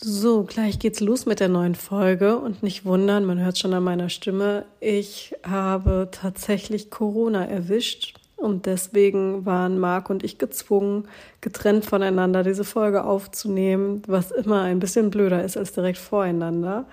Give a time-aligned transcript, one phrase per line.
[0.00, 3.82] So, gleich geht's los mit der neuen Folge und nicht wundern, man hört schon an
[3.82, 11.08] meiner Stimme, ich habe tatsächlich Corona erwischt und deswegen waren Marc und ich gezwungen,
[11.40, 16.86] getrennt voneinander diese Folge aufzunehmen, was immer ein bisschen blöder ist als direkt voreinander.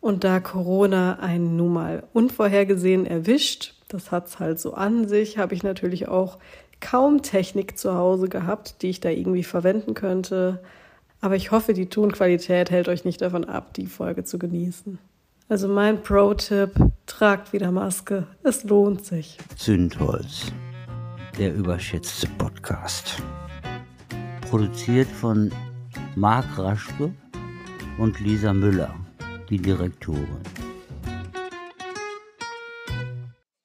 [0.00, 5.54] Und da Corona einen nun mal unvorhergesehen erwischt, das hat's halt so an sich, habe
[5.54, 6.38] ich natürlich auch
[6.80, 10.58] kaum Technik zu Hause gehabt, die ich da irgendwie verwenden könnte.
[11.22, 14.98] Aber ich hoffe, die Tonqualität hält euch nicht davon ab, die Folge zu genießen.
[15.48, 16.72] Also mein Pro-Tipp,
[17.06, 18.26] tragt wieder Maske.
[18.42, 19.38] Es lohnt sich.
[19.56, 20.52] Zündholz,
[21.38, 23.22] der überschätzte Podcast.
[24.50, 25.52] Produziert von
[26.16, 27.12] Marc Raschke
[27.98, 28.92] und Lisa Müller,
[29.48, 30.26] die Direktorin.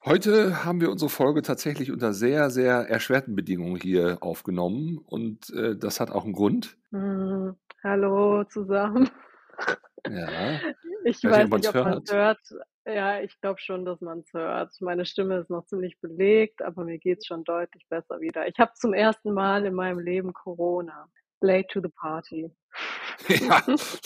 [0.08, 5.76] Heute haben wir unsere Folge tatsächlich unter sehr, sehr erschwerten Bedingungen hier aufgenommen und äh,
[5.76, 6.78] das hat auch einen Grund.
[6.92, 7.50] Mm,
[7.84, 9.10] hallo zusammen.
[10.08, 10.60] Ja.
[11.04, 12.38] Ich weiß, nicht, ob man es hört.
[12.86, 14.72] Ja, ich glaube schon, dass man es hört.
[14.80, 18.48] Meine Stimme ist noch ziemlich belegt, aber mir geht es schon deutlich besser wieder.
[18.48, 21.10] Ich habe zum ersten Mal in meinem Leben Corona.
[21.40, 22.50] Late to the party.
[23.28, 23.60] Ja,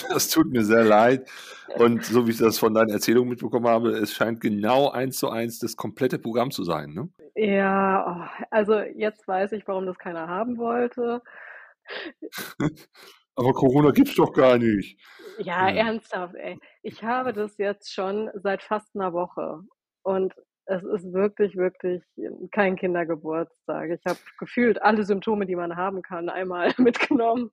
[0.08, 1.28] das tut mir sehr leid.
[1.76, 5.28] Und so wie ich das von deinen Erzählungen mitbekommen habe, es scheint genau eins zu
[5.28, 7.08] eins das komplette Programm zu sein, ne?
[7.34, 11.22] Ja, oh, also jetzt weiß ich, warum das keiner haben wollte.
[13.36, 14.98] Aber Corona gibt's doch gar nicht.
[15.38, 16.58] Ja, ja, ernsthaft, ey.
[16.82, 19.60] Ich habe das jetzt schon seit fast einer Woche.
[20.02, 20.34] Und
[20.66, 22.02] es ist wirklich, wirklich
[22.52, 23.90] kein Kindergeburtstag.
[23.90, 27.50] Ich habe gefühlt alle Symptome, die man haben kann, einmal mitgenommen.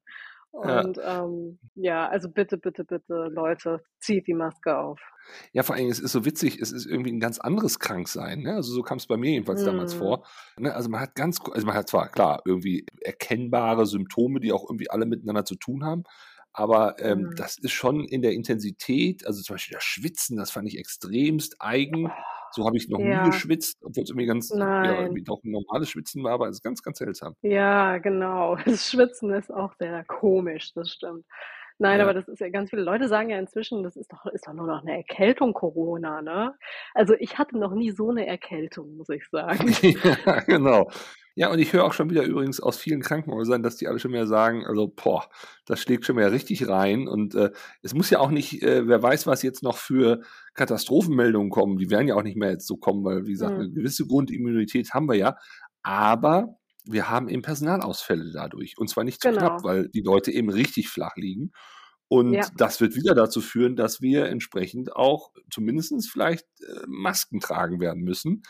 [0.52, 1.26] Und ja.
[1.26, 5.00] Ähm, ja, also bitte, bitte, bitte, Leute, zieht die Maske auf.
[5.54, 8.42] Ja, vor allem, es ist so witzig, es ist irgendwie ein ganz anderes Kranksein.
[8.42, 8.56] Ne?
[8.56, 9.66] Also so kam es bei mir jedenfalls mm.
[9.66, 10.26] damals vor.
[10.58, 10.74] Ne?
[10.74, 14.90] Also man hat ganz, also man hat zwar klar irgendwie erkennbare Symptome, die auch irgendwie
[14.90, 16.04] alle miteinander zu tun haben,
[16.52, 17.36] aber ähm, mm.
[17.36, 21.58] das ist schon in der Intensität, also zum Beispiel das Schwitzen, das fand ich extremst
[21.60, 22.08] eigen.
[22.08, 23.24] Oh so habe ich noch ja.
[23.24, 26.58] nie geschwitzt, obwohl es irgendwie ganz, ja, irgendwie doch ein normales Schwitzen war, aber es
[26.58, 27.36] ist ganz, ganz seltsam.
[27.42, 28.58] Ja, genau.
[28.66, 31.26] Das Schwitzen ist auch sehr komisch, das stimmt.
[31.82, 32.04] Nein, ja.
[32.04, 34.54] aber das ist ja ganz viele Leute sagen ja inzwischen, das ist doch, ist doch
[34.54, 36.54] nur noch eine Erkältung Corona, ne?
[36.94, 39.74] Also ich hatte noch nie so eine Erkältung, muss ich sagen.
[39.82, 40.90] ja, genau.
[41.40, 44.12] Ja, und ich höre auch schon wieder übrigens aus vielen Krankenhäusern, dass die alle schon
[44.12, 45.30] mehr sagen, also, boah,
[45.66, 47.08] das schlägt schon mehr richtig rein.
[47.08, 47.52] Und äh,
[47.82, 50.20] es muss ja auch nicht, äh, wer weiß, was jetzt noch für
[50.54, 51.78] Katastrophenmeldungen kommen.
[51.78, 53.62] Die werden ja auch nicht mehr jetzt so kommen, weil, wie gesagt, mhm.
[53.62, 55.38] eine gewisse Grundimmunität haben wir ja.
[55.82, 58.78] Aber wir haben eben Personalausfälle dadurch.
[58.78, 59.40] Und zwar nicht zu genau.
[59.40, 61.54] knapp, weil die Leute eben richtig flach liegen.
[62.10, 62.50] Und ja.
[62.58, 68.04] das wird wieder dazu führen, dass wir entsprechend auch zumindest vielleicht äh, Masken tragen werden
[68.04, 68.44] müssen.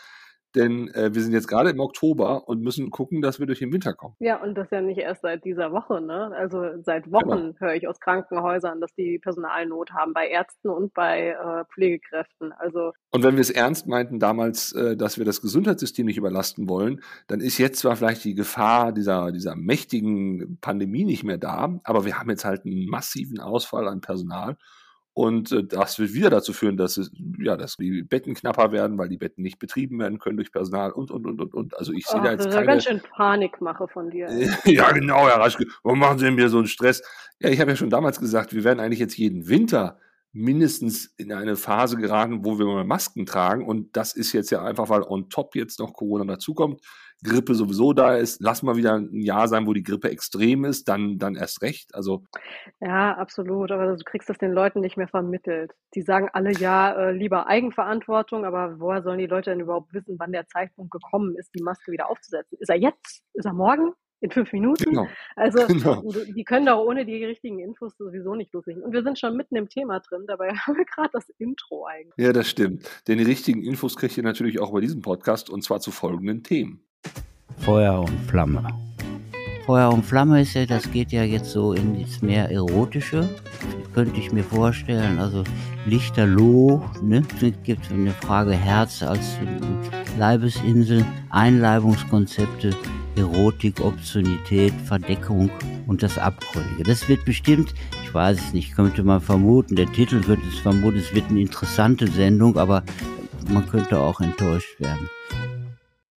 [0.54, 3.72] Denn äh, wir sind jetzt gerade im Oktober und müssen gucken, dass wir durch den
[3.72, 4.16] Winter kommen.
[4.18, 6.32] Ja, und das ja nicht erst seit dieser Woche, ne?
[6.36, 7.54] Also seit Wochen genau.
[7.58, 12.52] höre ich aus Krankenhäusern, dass die Personalnot haben bei Ärzten und bei äh, Pflegekräften.
[12.52, 16.68] Also und wenn wir es ernst meinten damals, äh, dass wir das Gesundheitssystem nicht überlasten
[16.68, 21.80] wollen, dann ist jetzt zwar vielleicht die Gefahr dieser, dieser mächtigen Pandemie nicht mehr da,
[21.84, 24.56] aber wir haben jetzt halt einen massiven Ausfall an Personal.
[25.20, 28.96] Und äh, das wird wieder dazu führen, dass es, ja, dass die Betten knapper werden,
[28.96, 31.78] weil die Betten nicht betrieben werden können durch Personal und und und und und.
[31.78, 32.66] Also ich sehe da jetzt das keine.
[32.66, 34.30] Ganz schön Panikmache von dir.
[34.64, 35.66] ja, genau, Herr Raschke.
[35.82, 37.02] Warum machen Sie mir so einen Stress?
[37.38, 39.98] Ja, ich habe ja schon damals gesagt, wir werden eigentlich jetzt jeden Winter
[40.32, 43.66] mindestens in eine Phase geraten, wo wir mal Masken tragen.
[43.66, 46.80] Und das ist jetzt ja einfach, weil on top jetzt noch Corona dazukommt.
[47.22, 50.88] Grippe sowieso da ist, lass mal wieder ein Jahr sein, wo die Grippe extrem ist,
[50.88, 51.94] dann, dann erst recht.
[51.94, 52.24] Also
[52.80, 53.70] ja, absolut.
[53.70, 55.72] Aber du kriegst das den Leuten nicht mehr vermittelt.
[55.94, 60.16] Die sagen alle ja äh, lieber Eigenverantwortung, aber woher sollen die Leute denn überhaupt wissen,
[60.18, 62.58] wann der Zeitpunkt gekommen ist, die Maske wieder aufzusetzen?
[62.60, 63.22] Ist er jetzt?
[63.34, 63.92] Ist er morgen?
[64.20, 64.84] in fünf Minuten.
[64.84, 65.08] Genau.
[65.36, 66.02] Also genau.
[66.34, 68.82] die können doch ohne die richtigen Infos sowieso nicht loslegen.
[68.82, 72.14] Und wir sind schon mitten im Thema drin, dabei haben wir gerade das Intro eigentlich.
[72.18, 72.88] Ja, das stimmt.
[73.08, 76.42] Denn die richtigen Infos kriegt ihr natürlich auch bei diesem Podcast und zwar zu folgenden
[76.42, 76.84] Themen.
[77.60, 78.66] Feuer und Flamme.
[79.66, 83.28] Feuer und Flamme ist ja, das geht ja jetzt so in das mehr Erotische,
[83.94, 85.18] könnte ich mir vorstellen.
[85.18, 85.44] Also
[85.84, 87.22] Lichterloh, ne?
[87.40, 89.38] Es gibt eine Frage Herz als
[90.18, 92.74] Leibesinsel, Einleibungskonzepte,
[93.16, 95.50] Erotik, Obszönität, Verdeckung
[95.86, 96.84] und das Abgründige.
[96.84, 100.98] Das wird bestimmt, ich weiß es nicht, könnte man vermuten, der Titel könnte es vermuten,
[100.98, 102.82] es wird eine interessante Sendung, aber
[103.48, 105.10] man könnte auch enttäuscht werden.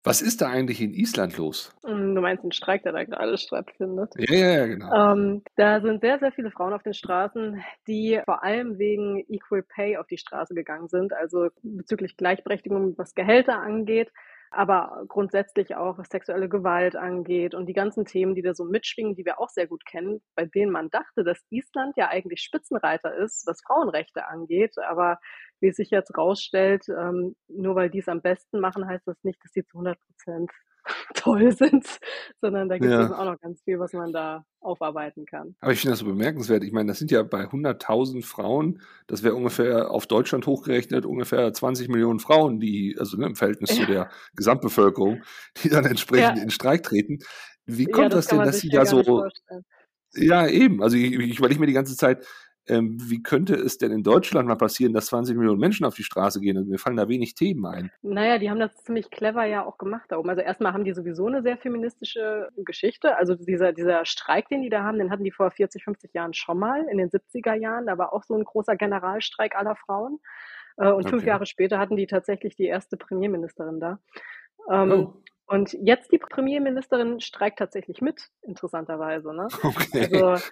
[0.02, 1.76] Was ist da eigentlich in Island los?
[1.84, 4.14] Hm, du meinst den Streik, der da gerade stattfindet?
[4.16, 5.12] Ja, ja, ja genau.
[5.12, 9.62] Ähm, da sind sehr, sehr viele Frauen auf den Straßen, die vor allem wegen Equal
[9.62, 14.10] Pay auf die Straße gegangen sind, also bezüglich Gleichberechtigung, was Gehälter angeht.
[14.50, 19.14] Aber grundsätzlich auch, was sexuelle Gewalt angeht und die ganzen Themen, die da so mitschwingen,
[19.14, 23.14] die wir auch sehr gut kennen, bei denen man dachte, dass Island ja eigentlich Spitzenreiter
[23.14, 24.76] ist, was Frauenrechte angeht.
[24.78, 25.18] Aber
[25.60, 29.22] wie es sich jetzt rausstellt, ähm, nur weil die es am besten machen, heißt das
[29.22, 30.50] nicht, dass die zu 100 Prozent
[31.14, 31.84] toll sind,
[32.40, 33.18] sondern da gibt es ja.
[33.18, 35.54] auch noch ganz viel, was man da aufarbeiten kann.
[35.60, 36.64] Aber ich finde das so bemerkenswert.
[36.64, 41.52] Ich meine, das sind ja bei 100.000 Frauen, das wäre ungefähr auf Deutschland hochgerechnet ungefähr
[41.52, 43.84] 20 Millionen Frauen, die, also ne, im Verhältnis ja.
[43.84, 45.22] zu der Gesamtbevölkerung,
[45.62, 46.42] die dann entsprechend ja.
[46.42, 47.18] in Streik treten.
[47.66, 49.26] Wie kommt das, das denn, dass sie da so.
[50.14, 50.82] Ja, eben.
[50.82, 52.26] Also ich, ich überlege mir die ganze Zeit,
[52.70, 56.04] ähm, wie könnte es denn in Deutschland mal passieren, dass 20 Millionen Menschen auf die
[56.04, 56.56] Straße gehen?
[56.56, 57.90] Und mir fallen da wenig Themen ein.
[58.02, 60.30] Naja, die haben das ziemlich clever ja auch gemacht da oben.
[60.30, 63.16] Also erstmal haben die sowieso eine sehr feministische Geschichte.
[63.16, 66.32] Also dieser, dieser Streik, den die da haben, den hatten die vor 40, 50 Jahren
[66.32, 67.86] schon mal, in den 70er Jahren.
[67.86, 70.20] Da war auch so ein großer Generalstreik aller Frauen.
[70.76, 71.10] Äh, und okay.
[71.10, 73.98] fünf Jahre später hatten die tatsächlich die erste Premierministerin da.
[74.70, 75.22] Ähm, oh.
[75.50, 79.34] Und jetzt die Premierministerin streikt tatsächlich mit, interessanterweise.
[79.34, 79.48] Ne?
[79.64, 80.08] Okay.
[80.14, 80.46] Also,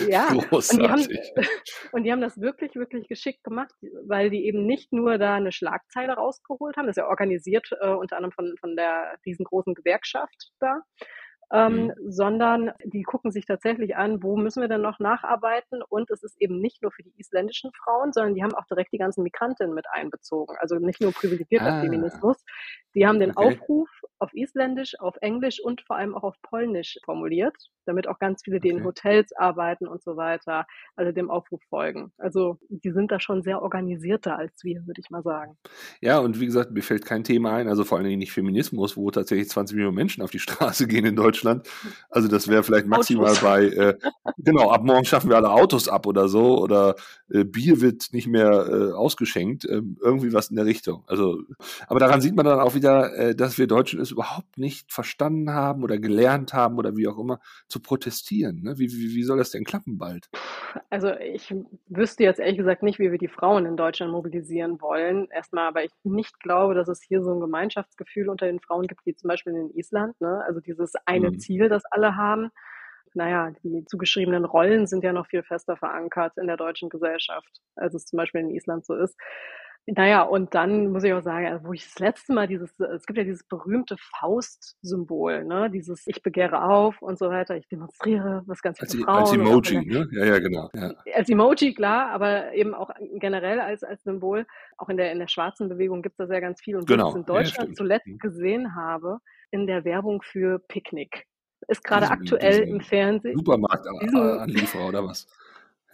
[0.08, 1.06] ja, und die, haben,
[1.92, 3.72] und die haben das wirklich, wirklich geschickt gemacht,
[4.04, 7.90] weil die eben nicht nur da eine Schlagzeile rausgeholt haben, das ist ja organisiert äh,
[7.90, 10.80] unter anderem von, von der riesengroßen Gewerkschaft da,
[11.52, 11.92] ähm, mhm.
[12.10, 15.82] sondern die gucken sich tatsächlich an, wo müssen wir denn noch nacharbeiten.
[15.82, 18.92] Und es ist eben nicht nur für die isländischen Frauen, sondern die haben auch direkt
[18.92, 20.56] die ganzen Migrantinnen mit einbezogen.
[20.60, 21.80] Also nicht nur privilegierter ah.
[21.80, 22.42] Feminismus.
[22.94, 23.54] Die haben den okay.
[23.54, 23.88] Aufruf
[24.18, 27.56] auf Isländisch, auf Englisch und vor allem auch auf Polnisch formuliert,
[27.86, 28.78] damit auch ganz viele, die okay.
[28.78, 32.12] in Hotels arbeiten und so weiter, also dem Aufruf folgen.
[32.18, 35.56] Also die sind da schon sehr organisierter als wir, würde ich mal sagen.
[36.00, 38.96] Ja, und wie gesagt, mir fällt kein Thema ein, also vor allen Dingen nicht Feminismus,
[38.96, 41.41] wo tatsächlich 20 Millionen Menschen auf die Straße gehen in Deutschland.
[42.10, 43.40] Also das wäre vielleicht maximal Autos.
[43.40, 43.98] bei, äh,
[44.38, 46.94] genau, ab morgen schaffen wir alle Autos ab oder so oder
[47.30, 51.04] äh, Bier wird nicht mehr äh, ausgeschenkt, ähm, irgendwie was in der Richtung.
[51.06, 51.40] Also,
[51.86, 55.50] aber daran sieht man dann auch wieder, äh, dass wir Deutschen es überhaupt nicht verstanden
[55.50, 58.62] haben oder gelernt haben oder wie auch immer zu protestieren.
[58.62, 58.78] Ne?
[58.78, 60.28] Wie, wie, wie soll das denn klappen bald?
[60.90, 61.54] Also ich
[61.88, 65.28] wüsste jetzt ehrlich gesagt nicht, wie wir die Frauen in Deutschland mobilisieren wollen.
[65.30, 69.04] Erstmal, weil ich nicht glaube, dass es hier so ein Gemeinschaftsgefühl unter den Frauen gibt,
[69.06, 70.20] wie zum Beispiel in Island.
[70.20, 70.42] Ne?
[70.46, 71.40] Also dieses eine mhm.
[71.40, 72.50] Ziel, das alle haben
[73.14, 77.94] naja, die zugeschriebenen Rollen sind ja noch viel fester verankert in der deutschen Gesellschaft, als
[77.94, 79.16] es zum Beispiel in Island so ist.
[79.84, 83.04] Naja, und dann muss ich auch sagen, also wo ich das letzte Mal dieses, es
[83.04, 85.70] gibt ja dieses berühmte Faust-Symbol, ne?
[85.70, 89.08] Dieses Ich begehre auf und so weiter, ich demonstriere, was ganz als, Frauen.
[89.08, 90.08] Als Emoji, ne?
[90.12, 90.70] Ja, ja, genau.
[90.72, 90.94] Ja.
[91.16, 94.46] Als Emoji, klar, aber eben auch generell als, als Symbol.
[94.78, 96.76] Auch in der, in der schwarzen Bewegung gibt es da sehr ganz viel.
[96.76, 97.06] Und genau.
[97.06, 98.18] was ich in Deutschland ja, zuletzt mhm.
[98.18, 99.18] gesehen habe,
[99.52, 101.26] in der Werbung für Picknick.
[101.68, 103.36] Ist gerade aktuell im Fernsehen.
[103.36, 105.26] Supermarktanlieferer oder was?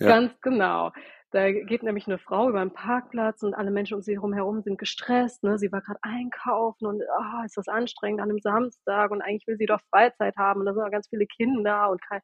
[0.01, 0.11] Ja.
[0.11, 0.93] Ganz genau.
[1.31, 4.79] Da geht nämlich eine Frau über einen Parkplatz und alle Menschen um sie herum sind
[4.79, 5.43] gestresst.
[5.43, 5.59] Ne?
[5.59, 9.59] Sie war gerade einkaufen und oh, ist das anstrengend an einem Samstag und eigentlich will
[9.59, 12.21] sie doch Freizeit haben und da sind auch ganz viele Kinder und kann,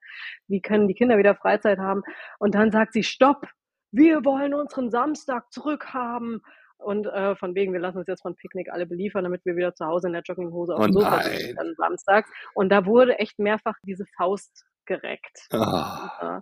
[0.46, 2.02] wie können die Kinder wieder Freizeit haben?
[2.38, 3.46] Und dann sagt sie, stopp,
[3.90, 6.40] wir wollen unseren Samstag zurückhaben.
[6.84, 9.74] Und äh, von wegen, wir lassen uns jetzt von Picknick alle beliefern, damit wir wieder
[9.74, 12.30] zu Hause in der Jogginghose auf dem oh Sofa sitzen samstags.
[12.54, 15.48] Und da wurde echt mehrfach diese Faust gereckt.
[15.52, 16.40] Oh.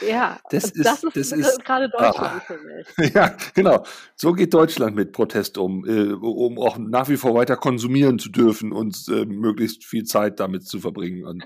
[0.00, 2.86] Ja, das ist, das ist, das ist gerade Deutschland ah, für mich.
[3.14, 3.84] Ja, genau.
[4.16, 8.30] So geht Deutschland mit Protest um, äh, um auch nach wie vor weiter konsumieren zu
[8.30, 11.24] dürfen und äh, möglichst viel Zeit damit zu verbringen.
[11.24, 11.44] Und,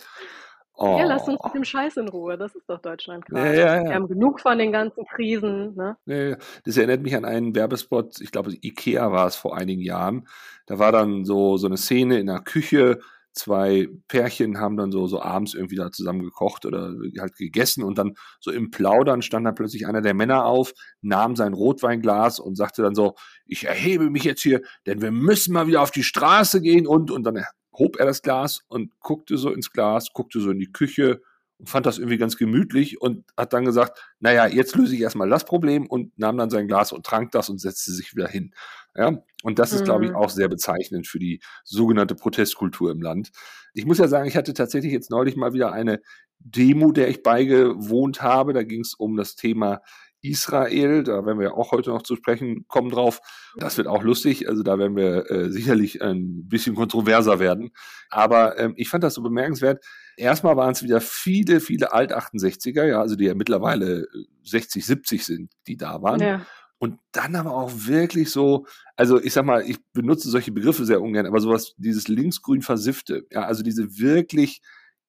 [0.78, 0.98] oh.
[0.98, 2.38] Ja, lass uns mit dem Scheiß in Ruhe.
[2.38, 3.48] Das ist doch Deutschland gerade.
[3.48, 3.84] Ja, ja, ja.
[3.84, 5.74] Wir haben genug von den ganzen Krisen.
[5.74, 5.96] Ne?
[6.06, 10.26] Ja, das erinnert mich an einen Werbespot, ich glaube, Ikea war es vor einigen Jahren.
[10.66, 12.98] Da war dann so, so eine Szene in der Küche,
[13.32, 17.96] zwei Pärchen haben dann so, so abends irgendwie da zusammen gekocht oder halt gegessen und
[17.98, 22.56] dann so im Plaudern stand dann plötzlich einer der Männer auf, nahm sein Rotweinglas und
[22.56, 23.14] sagte dann so,
[23.46, 27.10] ich erhebe mich jetzt hier, denn wir müssen mal wieder auf die Straße gehen und,
[27.10, 27.44] und dann
[27.78, 31.22] hob er das Glas und guckte so ins Glas, guckte so in die Küche
[31.58, 35.28] und fand das irgendwie ganz gemütlich und hat dann gesagt, naja, jetzt löse ich erstmal
[35.28, 38.54] das Problem und nahm dann sein Glas und trank das und setzte sich wieder hin.
[38.94, 39.84] Ja, und das ist, mhm.
[39.84, 43.30] glaube ich, auch sehr bezeichnend für die sogenannte Protestkultur im Land.
[43.72, 46.00] Ich muss ja sagen, ich hatte tatsächlich jetzt neulich mal wieder eine
[46.40, 48.52] Demo, der ich beigewohnt habe.
[48.52, 49.82] Da ging es um das Thema
[50.20, 53.20] Israel, da werden wir auch heute noch zu sprechen kommen drauf.
[53.56, 57.70] Das wird auch lustig, also da werden wir äh, sicherlich ein bisschen kontroverser werden.
[58.10, 59.84] Aber ähm, ich fand das so bemerkenswert.
[60.16, 64.06] Erstmal waren es wieder viele, viele Alt-68er, ja, also die ja mittlerweile
[64.44, 66.20] 60, 70 sind, die da waren.
[66.20, 66.46] Ja.
[66.78, 71.02] Und dann aber auch wirklich so, also ich sag mal, ich benutze solche Begriffe sehr
[71.02, 74.60] ungern, aber sowas, dieses linksgrün versiffte, ja, also diese wirklich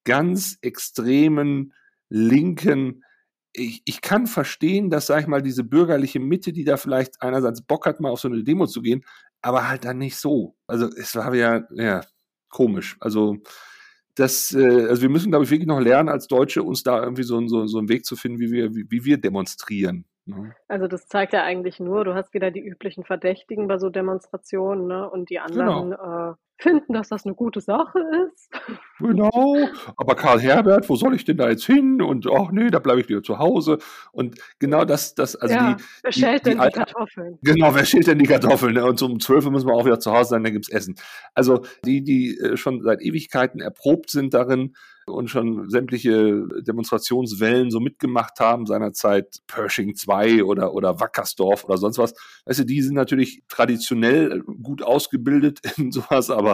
[0.04, 1.72] ganz extremen
[2.08, 3.04] linken
[3.52, 7.62] ich, ich kann verstehen, dass, sag ich mal, diese bürgerliche Mitte, die da vielleicht einerseits
[7.62, 9.04] Bock hat, mal auf so eine Demo zu gehen,
[9.42, 10.54] aber halt dann nicht so.
[10.66, 12.02] Also es war ja, ja
[12.48, 12.96] komisch.
[13.00, 13.38] Also
[14.14, 17.22] das, äh, also wir müssen, glaube ich, wirklich noch lernen, als Deutsche uns da irgendwie
[17.22, 20.04] so, so, so einen Weg zu finden, wie wir, wie, wie wir demonstrieren.
[20.26, 20.54] Ne?
[20.68, 24.86] Also das zeigt ja eigentlich nur, du hast wieder die üblichen Verdächtigen bei so Demonstrationen,
[24.86, 25.08] ne?
[25.08, 26.32] Und die anderen genau.
[26.32, 27.98] äh, finden, dass das eine gute Sache
[28.32, 28.50] ist.
[28.98, 32.02] Genau, aber Karl Herbert, wo soll ich denn da jetzt hin?
[32.02, 33.78] Und ach nee, da bleibe ich wieder zu Hause.
[34.12, 35.84] Und genau das, das, also ja, die.
[36.02, 37.38] Wer schält denn die, die Kartoffeln?
[37.42, 38.74] Genau, wer schält denn die Kartoffeln?
[38.74, 38.84] Ne?
[38.84, 40.96] Und so um 12 Uhr müssen wir auch wieder zu Hause sein, dann gibt's Essen.
[41.34, 44.74] Also die, die äh, schon seit Ewigkeiten erprobt sind darin,
[45.10, 51.98] und schon sämtliche Demonstrationswellen so mitgemacht haben, seinerzeit Pershing 2 oder, oder Wackersdorf oder sonst
[51.98, 52.14] was.
[52.46, 56.49] Weißt du, die sind natürlich traditionell gut ausgebildet in sowas, aber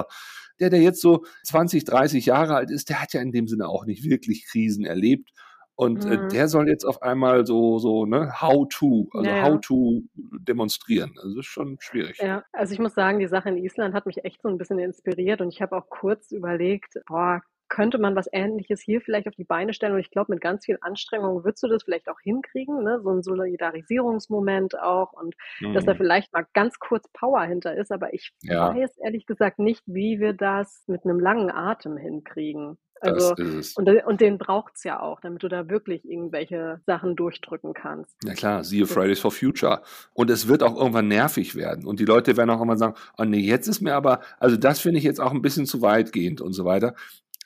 [0.60, 3.68] der, der jetzt so 20, 30 Jahre alt ist, der hat ja in dem Sinne
[3.68, 5.30] auch nicht wirklich Krisen erlebt.
[5.74, 6.24] Und äh, mhm.
[6.24, 10.00] äh, der soll jetzt auf einmal so, so, ne, how to, also ja, how to
[10.14, 11.12] demonstrieren.
[11.16, 12.18] Also das ist schon schwierig.
[12.18, 14.78] Ja, also ich muss sagen, die Sache in Island hat mich echt so ein bisschen
[14.78, 19.34] inspiriert und ich habe auch kurz überlegt, boah, könnte man was Ähnliches hier vielleicht auf
[19.34, 19.94] die Beine stellen.
[19.94, 23.00] Und ich glaube, mit ganz viel Anstrengung würdest du das vielleicht auch hinkriegen, ne?
[23.02, 25.74] so ein Solidarisierungsmoment auch und mhm.
[25.74, 25.98] dass da mhm.
[25.98, 27.92] vielleicht mal ganz kurz Power hinter ist.
[27.92, 28.74] Aber ich ja.
[28.74, 32.78] weiß ehrlich gesagt nicht, wie wir das mit einem langen Atem hinkriegen.
[33.00, 33.34] Also,
[33.76, 38.16] und, und den braucht's ja auch, damit du da wirklich irgendwelche Sachen durchdrücken kannst.
[38.24, 39.82] Ja klar, siehe Fridays for Future.
[40.14, 41.86] Und es wird auch irgendwann nervig werden.
[41.86, 44.80] Und die Leute werden auch immer sagen, oh nee, jetzt ist mir aber, also das
[44.80, 46.94] finde ich jetzt auch ein bisschen zu weitgehend und so weiter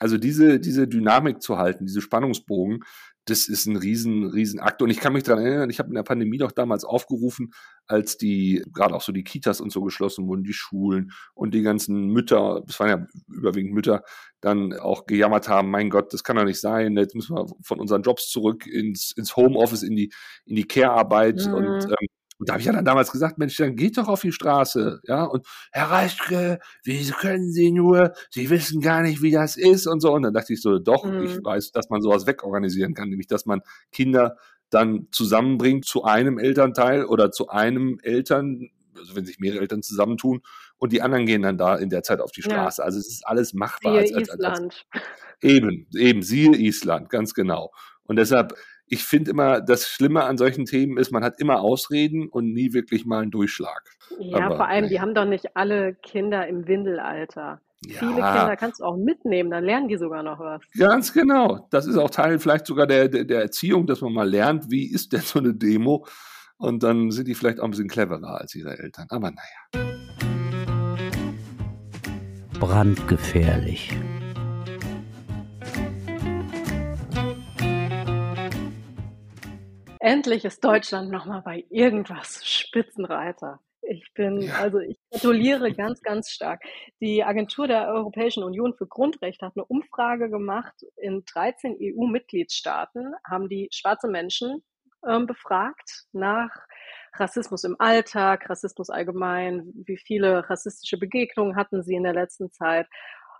[0.01, 2.83] also diese, diese Dynamik zu halten, diese Spannungsbogen,
[3.25, 4.81] das ist ein riesen, riesen Akt.
[4.81, 7.53] Und ich kann mich daran erinnern, ich habe in der Pandemie doch damals aufgerufen,
[7.85, 11.61] als die, gerade auch so die Kitas und so geschlossen wurden, die Schulen und die
[11.61, 14.01] ganzen Mütter, das waren ja überwiegend Mütter,
[14.39, 17.79] dann auch gejammert haben, mein Gott, das kann doch nicht sein, jetzt müssen wir von
[17.79, 20.11] unseren Jobs zurück ins, ins Homeoffice, in die,
[20.45, 21.53] in die Care-Arbeit mhm.
[21.53, 22.07] und ähm,
[22.41, 24.99] und da habe ich ja dann damals gesagt, Mensch, dann geht doch auf die Straße,
[25.03, 25.25] ja.
[25.25, 28.13] Und Herr Reichke, wie können Sie nur?
[28.31, 30.11] Sie wissen gar nicht, wie das ist und so.
[30.11, 31.23] Und dann dachte ich so, doch, mhm.
[31.23, 34.37] ich weiß, dass man sowas wegorganisieren kann, nämlich dass man Kinder
[34.71, 40.41] dann zusammenbringt zu einem Elternteil oder zu einem Eltern, also wenn sich mehrere Eltern zusammentun
[40.77, 42.81] und die anderen gehen dann da in der Zeit auf die Straße.
[42.81, 42.85] Ja.
[42.85, 44.03] Also es ist alles machbar.
[44.03, 44.85] Siehe als, als, als, Island.
[45.43, 47.71] eben, eben, siehe Island, ganz genau.
[48.01, 48.55] Und deshalb
[48.91, 52.73] ich finde immer, das Schlimme an solchen Themen ist, man hat immer Ausreden und nie
[52.73, 53.89] wirklich mal einen Durchschlag.
[54.19, 57.61] Ja, Aber, vor allem, die haben doch nicht alle Kinder im Windelalter.
[57.85, 57.99] Ja.
[57.99, 60.61] Viele Kinder kannst du auch mitnehmen, dann lernen die sogar noch was.
[60.77, 61.67] Ganz genau.
[61.71, 64.91] Das ist auch Teil vielleicht sogar der, der, der Erziehung, dass man mal lernt, wie
[64.91, 66.05] ist denn so eine Demo.
[66.57, 69.07] Und dann sind die vielleicht auch ein bisschen cleverer als ihre Eltern.
[69.09, 69.87] Aber naja.
[72.59, 73.93] Brandgefährlich.
[80.03, 83.59] Endlich ist Deutschland nochmal bei irgendwas Spitzenreiter.
[83.83, 84.55] Ich bin, ja.
[84.55, 86.63] also ich gratuliere ganz, ganz stark.
[86.99, 90.73] Die Agentur der Europäischen Union für Grundrechte hat eine Umfrage gemacht.
[90.97, 94.63] In 13 EU-Mitgliedstaaten haben die schwarze Menschen
[95.07, 96.49] ähm, befragt nach
[97.13, 102.87] Rassismus im Alltag, Rassismus allgemein, wie viele rassistische Begegnungen hatten sie in der letzten Zeit.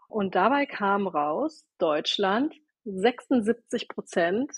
[0.10, 2.54] Und dabei kam raus, Deutschland,
[2.86, 4.52] 76 Prozent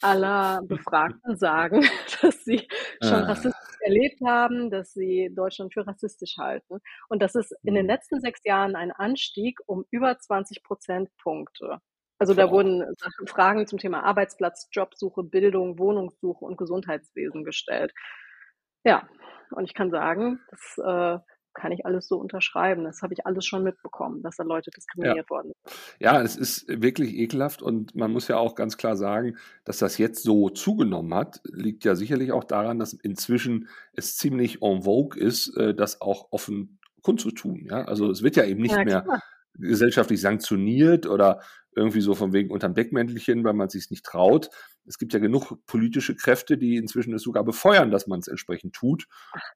[0.00, 1.80] aller Befragten sagen,
[2.22, 2.68] dass sie
[3.02, 3.26] schon ah.
[3.26, 6.80] Rassismus erlebt haben, dass sie Deutschland für rassistisch halten.
[7.08, 7.90] Und das ist in den mhm.
[7.90, 11.80] letzten sechs Jahren ein Anstieg um über 20 Prozentpunkte.
[12.18, 12.84] Also da wurden
[13.26, 17.92] Fragen zum Thema Arbeitsplatz, Jobsuche, Bildung, Wohnungssuche und Gesundheitswesen gestellt.
[18.84, 19.08] Ja,
[19.52, 21.18] und ich kann sagen, das äh,
[21.58, 22.84] kann ich alles so unterschreiben.
[22.84, 25.30] Das habe ich alles schon mitbekommen, dass da Leute diskriminiert ja.
[25.30, 25.76] worden sind.
[25.98, 29.98] Ja, es ist wirklich ekelhaft und man muss ja auch ganz klar sagen, dass das
[29.98, 35.20] jetzt so zugenommen hat, liegt ja sicherlich auch daran, dass inzwischen es ziemlich en vogue
[35.20, 37.66] ist, äh, das auch offen kundzutun.
[37.68, 37.84] Ja?
[37.84, 39.22] Also es wird ja eben nicht ja, mehr
[39.54, 41.40] gesellschaftlich sanktioniert oder
[41.78, 44.50] irgendwie so von wegen unterm Deckmäntelchen, weil man es sich nicht traut.
[44.86, 48.74] Es gibt ja genug politische Kräfte, die inzwischen es sogar befeuern, dass man es entsprechend
[48.74, 49.06] tut.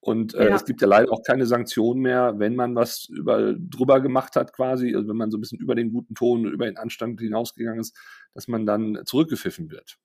[0.01, 0.55] Und äh, ja.
[0.55, 4.53] es gibt ja leider auch keine Sanktionen mehr, wenn man was über, drüber gemacht hat
[4.53, 7.81] quasi, also wenn man so ein bisschen über den guten Ton, über den Anstand hinausgegangen
[7.81, 7.97] ist,
[8.33, 9.97] dass man dann zurückgepfiffen wird.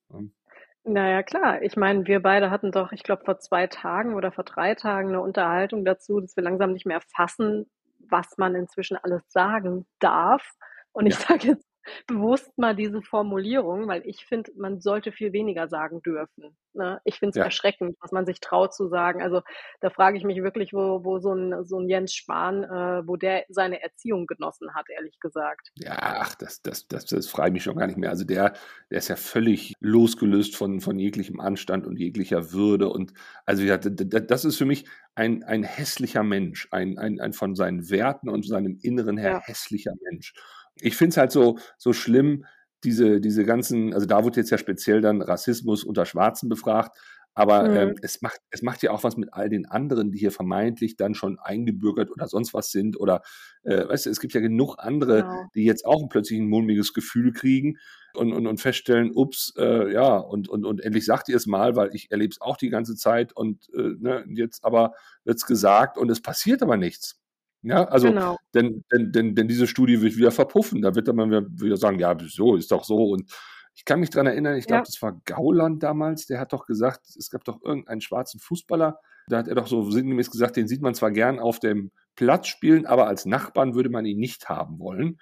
[0.83, 1.61] Naja, klar.
[1.61, 5.09] Ich meine, wir beide hatten doch, ich glaube, vor zwei Tagen oder vor drei Tagen
[5.09, 7.69] eine Unterhaltung dazu, dass wir langsam nicht mehr fassen,
[8.09, 10.43] was man inzwischen alles sagen darf.
[10.91, 11.27] Und ich ja.
[11.27, 11.68] sage jetzt
[12.07, 16.55] bewusst mal diese Formulierung, weil ich finde, man sollte viel weniger sagen dürfen.
[16.73, 17.01] Ne?
[17.05, 17.43] Ich finde es Ja.
[17.45, 19.21] erschreckend, was man sich traut zu sagen.
[19.21, 19.41] Also
[19.81, 23.15] da frage ich mich wirklich, wo, wo so, ein, so ein Jens Spahn, äh, wo
[23.15, 25.71] der seine Erziehung genossen hat, ehrlich gesagt.
[25.75, 28.09] Ja, ach, das, das, das, das ich mich schon gar nicht mehr.
[28.09, 28.53] Also der,
[28.89, 32.89] der ist ja völlig losgelöst von, von jeglichem Anstand und jeglicher Würde.
[32.89, 33.13] Und
[33.45, 37.89] also ja, das ist für mich ein, ein hässlicher Mensch, ein, ein, ein von seinen
[37.89, 39.41] Werten und seinem Inneren her Ja.
[39.45, 40.33] hässlicher Mensch.
[40.81, 42.45] Ich finde es halt so, so schlimm,
[42.83, 46.97] diese, diese ganzen, also da wird jetzt ja speziell dann Rassismus unter Schwarzen befragt,
[47.35, 47.75] aber Mhm.
[47.75, 50.95] ähm, es, macht, es macht ja auch was mit all den anderen, die hier vermeintlich
[50.97, 53.21] dann schon eingebürgert oder sonst was sind oder,
[53.63, 55.49] äh, weißt du, es gibt ja genug andere, Genau.
[55.55, 57.77] die jetzt auch plötzlich ein mulmiges Gefühl kriegen
[58.15, 61.75] und, und, und feststellen, ups, äh, ja, und, und, und endlich sagt ihr es mal,
[61.75, 64.93] weil ich erlebe es auch die ganze Zeit und äh, ne, jetzt aber
[65.23, 67.18] wird's gesagt und es passiert aber nichts.
[67.61, 68.37] Ja, also genau.
[68.53, 70.81] denn, denn, denn, denn diese Studie wird wieder verpuffen.
[70.81, 73.09] Da wird dann mal wieder sagen, ja, so ist doch so.
[73.09, 73.31] Und
[73.75, 74.85] ich kann mich dran erinnern, ich glaube, Ja.
[74.85, 79.37] das war Gauland damals, der hat doch gesagt, es gab doch irgendeinen schwarzen Fußballer, da
[79.37, 82.85] hat er doch so sinngemäß gesagt, den sieht man zwar gern auf dem Platz spielen,
[82.85, 85.19] aber als Nachbarn würde man ihn nicht haben wollen.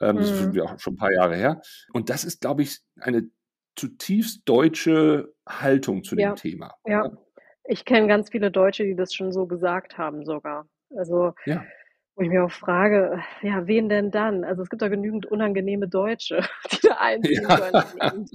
[0.00, 0.54] Ähm, Das ist Mhm.
[0.54, 1.60] schon- auch schon ein paar Jahre her.
[1.92, 3.28] Und das ist, glaube ich, eine
[3.76, 6.34] zutiefst deutsche Haltung zu dem Ja.
[6.34, 6.74] Thema.
[6.86, 7.10] Ja.
[7.64, 10.66] Ich kenne ganz viele Deutsche, die das schon so gesagt haben sogar.
[10.96, 11.62] Also Ja.
[12.20, 14.44] Wo ich mich auch frage, ja, wen denn dann?
[14.44, 17.56] Also es gibt da genügend unangenehme Deutsche, die da einziehen Ja.
[17.56, 18.28] können.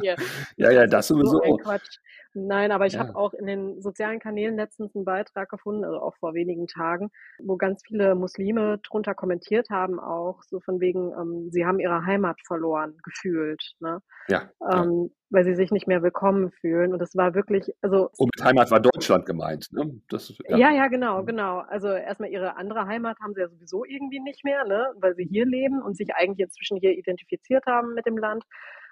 [0.58, 1.40] Ja, ja, das so sowieso.
[1.44, 2.00] ein Quatsch.
[2.36, 3.00] Nein, aber ich Ja.
[3.00, 7.10] habe auch in den sozialen Kanälen letztens einen Beitrag gefunden, also auch vor wenigen Tagen,
[7.40, 12.06] wo ganz viele Muslime drunter kommentiert haben, auch so von wegen, ähm, sie haben ihre
[12.06, 14.02] Heimat verloren, gefühlt, ne?
[14.28, 14.50] Ja.
[14.60, 14.84] ja.
[14.84, 16.94] Ähm, weil sie sich nicht mehr willkommen fühlen.
[16.94, 19.68] Und das war wirklich, also Und mit Heimat war Deutschland gemeint.
[19.72, 20.00] Ne?
[20.10, 21.60] Das, ist- ja, ja, genau, genau.
[21.68, 25.26] Also erstmal ihre andere Heimat haben sie ja sowieso irgendwie nicht mehr, ne, weil sie
[25.26, 28.44] hier leben und sich eigentlich inzwischen hier identifiziert haben mit dem Land.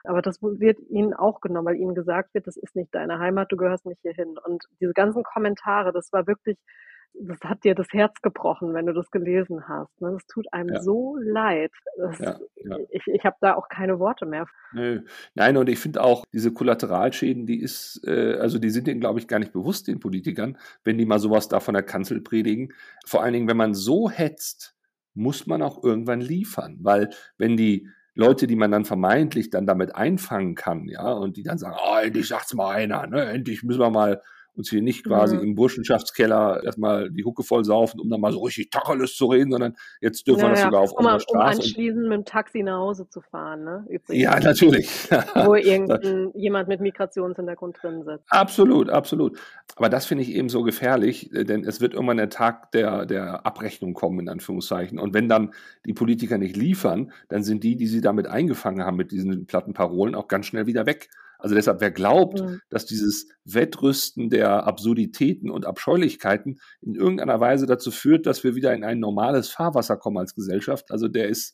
[0.03, 3.51] Aber das wird ihnen auch genommen, weil ihnen gesagt wird, das ist nicht deine Heimat,
[3.51, 4.38] du gehörst nicht hierhin.
[4.38, 6.57] Und diese ganzen Kommentare, das war wirklich,
[7.13, 10.01] das hat dir das Herz gebrochen, wenn du das gelesen hast.
[10.01, 10.12] Ne?
[10.13, 10.81] Das tut einem Ja.
[10.81, 11.72] so leid.
[11.98, 12.77] Das, Ja, ja.
[12.89, 14.48] Ich, ich habe da auch keine Worte mehr.
[14.74, 15.03] Nö.
[15.36, 19.19] Nein, und ich finde auch, diese Kollateralschäden, die ist, äh, also die sind denen, glaube
[19.19, 22.74] ich, gar nicht bewusst, den Politikern, wenn die mal sowas da von der Kanzel predigen.
[23.05, 24.75] Vor allen Dingen, wenn man so hetzt,
[25.13, 26.79] muss man auch irgendwann liefern.
[26.81, 31.43] Weil wenn die Leute, die man dann vermeintlich dann damit einfangen kann, ja, und die
[31.43, 34.22] dann sagen, oh, endlich sagt's mal einer, ne, endlich müssen wir mal
[34.55, 35.43] uns hier nicht quasi Mhm.
[35.43, 39.51] im Burschenschaftskeller erstmal die Hucke voll saufen, um dann mal so richtig Tacheles zu reden,
[39.51, 40.69] sondern jetzt dürfen wir das Ja, ja.
[40.71, 41.58] sogar auf um, unserer um Straße.
[41.58, 43.86] und- anschließend mit dem Taxi nach Hause zu fahren, ne?
[43.89, 44.21] Übrigens.
[44.23, 44.89] ja, natürlich.
[45.36, 48.25] Wo irgendein jemand mit Migrationshintergrund drin sitzt.
[48.30, 49.38] Absolut, absolut.
[49.75, 53.06] Aber das finde ich eben so gefährlich, äh, denn es wird irgendwann der Tag der,
[53.06, 54.99] der Abrechnung kommen, in Anführungszeichen.
[54.99, 55.54] Und wenn dann
[55.86, 59.73] die Politiker nicht liefern, dann sind die, die sie damit eingefangen haben mit diesen platten
[59.73, 61.10] Parolen, auch ganz schnell wieder weg.
[61.43, 62.62] Also deshalb, wer glaubt, Mhm.
[62.69, 68.73] dass dieses Wettrüsten der Absurditäten und Abscheulichkeiten in irgendeiner Weise dazu führt, dass wir wieder
[68.73, 71.53] in ein normales Fahrwasser kommen als Gesellschaft, also der ist,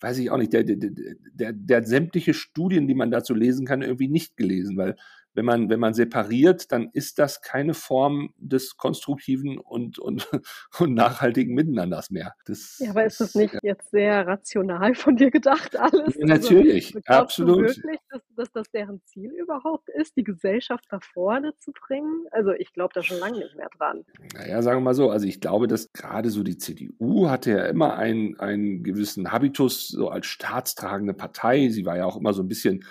[0.00, 3.66] weiß ich auch nicht, der, der, der, der hat sämtliche Studien, die man dazu lesen
[3.66, 4.96] kann, irgendwie nicht gelesen, weil
[5.34, 10.28] wenn man, wenn man separiert, dann ist das keine Form des konstruktiven und, und,
[10.78, 12.34] und nachhaltigen Miteinanders mehr.
[12.46, 16.16] Das, Ja, aber ist das nicht jetzt sehr rational von dir gedacht alles?
[16.16, 17.56] Ja, natürlich, also, absolut.
[17.56, 22.26] Du wirklich, dass, dass das deren Ziel überhaupt ist, die Gesellschaft nach vorne zu bringen?
[22.30, 24.04] Also ich glaube da schon lange nicht mehr dran.
[24.34, 27.66] Naja, sagen wir mal so, also ich glaube, dass gerade so die CDU hatte ja
[27.66, 31.68] immer einen, einen gewissen Habitus, so als staatstragende Partei.
[31.68, 32.84] Sie war ja auch immer so ein bisschen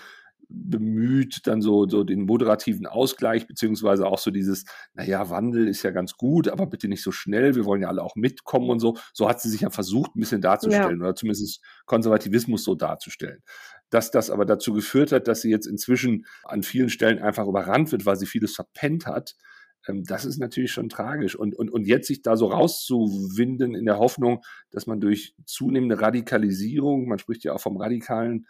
[0.50, 5.92] bemüht, dann so, so den moderativen Ausgleich, beziehungsweise auch so dieses, naja, Wandel ist ja
[5.92, 8.98] ganz gut, aber bitte nicht so schnell, wir wollen ja alle auch mitkommen und so.
[9.14, 13.42] So hat sie sich ja versucht, ein bisschen darzustellen, oder zumindest Konservativismus so darzustellen.
[13.90, 17.92] Dass das aber dazu geführt hat, dass sie jetzt inzwischen an vielen Stellen einfach überrannt
[17.92, 19.36] wird, weil sie vieles verpennt hat,
[19.88, 21.36] ähm, das ist natürlich schon tragisch.
[21.36, 26.02] Und, und, und jetzt sich da so rauszuwinden in der Hoffnung, dass man durch zunehmende
[26.02, 28.48] Radikalisierung, man spricht ja auch vom radikalen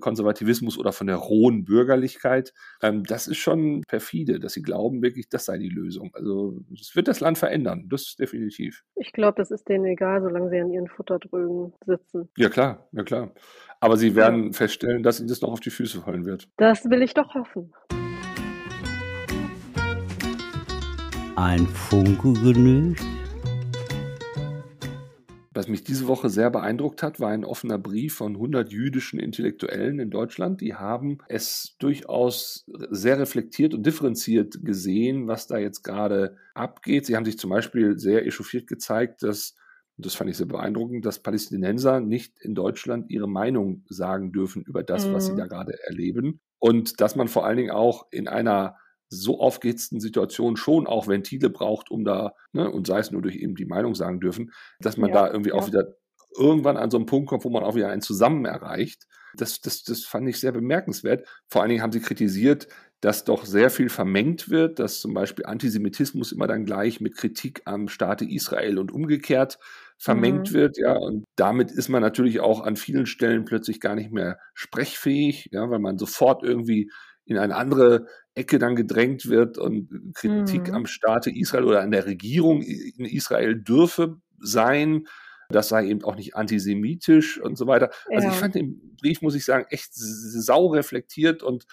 [0.00, 5.28] Konservativismus oder von der rohen Bürgerlichkeit, ähm, das ist schon perfide, dass sie glauben wirklich,
[5.28, 6.10] das sei die Lösung.
[6.14, 8.84] Also es wird das Land verändern, das definitiv.
[8.96, 12.28] Ich glaube, das ist denen egal, solange sie an ihren Futterdrögen sitzen.
[12.36, 13.32] Ja klar, ja klar.
[13.80, 14.52] Aber sie werden ja.
[14.52, 16.48] feststellen, dass ihnen das noch auf die Füße fallen wird.
[16.56, 17.72] Das will ich doch hoffen.
[21.36, 23.17] Ein Funke genügt.
[25.58, 29.98] Was mich diese Woche sehr beeindruckt hat, war ein offener Brief von 100 jüdischen Intellektuellen
[29.98, 30.60] in Deutschland.
[30.60, 37.06] Die haben es durchaus sehr reflektiert und differenziert gesehen, was da jetzt gerade abgeht.
[37.06, 39.56] Sie haben sich zum Beispiel sehr echauffiert gezeigt, dass
[39.96, 44.62] und das fand ich sehr beeindruckend, dass Palästinenser nicht in Deutschland ihre Meinung sagen dürfen
[44.62, 45.12] über das, mhm.
[45.12, 45.38] was sie mhm.
[45.38, 46.38] da gerade erleben.
[46.60, 48.76] Und dass man vor allen Dingen auch in einer
[49.08, 53.36] so aufgehitzten Situation schon auch Ventile braucht, um da, ne, und sei es nur durch
[53.36, 55.56] eben die Meinung sagen dürfen, dass man ja, da irgendwie ja.
[55.56, 55.94] auch wieder
[56.36, 59.06] irgendwann an so einen Punkt kommt, wo man auch wieder einen zusammen erreicht.
[59.34, 61.26] Das, das, das fand ich sehr bemerkenswert.
[61.48, 62.68] Vor allen Dingen haben sie kritisiert,
[63.00, 67.62] dass doch sehr viel vermengt wird, dass zum Beispiel Antisemitismus immer dann gleich mit Kritik
[67.64, 69.58] am Staate Israel und umgekehrt
[69.98, 70.54] vermengt mhm.
[70.54, 74.38] wird, ja, und damit ist man natürlich auch an vielen Stellen plötzlich gar nicht mehr
[74.54, 76.90] sprechfähig, ja, weil man sofort irgendwie
[77.28, 80.74] in eine andere Ecke dann gedrängt wird und Kritik mhm.
[80.74, 85.06] am Staate Israel oder an der Regierung in Israel dürfe sein.
[85.50, 87.90] Das sei eben auch nicht antisemitisch und so weiter.
[88.10, 88.32] Also ja.
[88.32, 91.66] ich fand den Brief, muss ich sagen, echt sau reflektiert und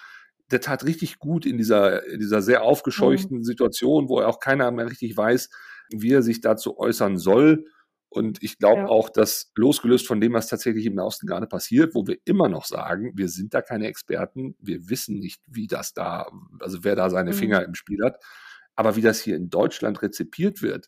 [0.51, 3.43] der tat richtig gut in dieser, in dieser sehr aufgescheuchten mhm.
[3.43, 5.49] Situation, wo auch keiner mehr richtig weiß,
[5.89, 7.65] wie er sich dazu äußern soll.
[8.15, 8.87] Und ich glaube ja.
[8.87, 12.63] auch, dass losgelöst von dem, was tatsächlich im Osten gerade passiert, wo wir immer noch
[12.63, 16.27] sagen, wir sind da keine Experten, wir wissen nicht, wie das da,
[16.59, 17.35] also wer da seine mhm.
[17.35, 18.23] Finger im Spiel hat,
[18.75, 20.87] aber wie das hier in Deutschland rezipiert wird,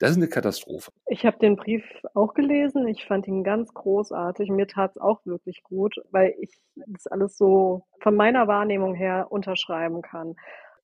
[0.00, 0.90] das ist eine Katastrophe.
[1.06, 1.84] Ich habe den Brief
[2.14, 2.88] auch gelesen.
[2.88, 4.50] Ich fand ihn ganz großartig.
[4.50, 9.28] Mir tat es auch wirklich gut, weil ich das alles so von meiner Wahrnehmung her
[9.30, 10.34] unterschreiben kann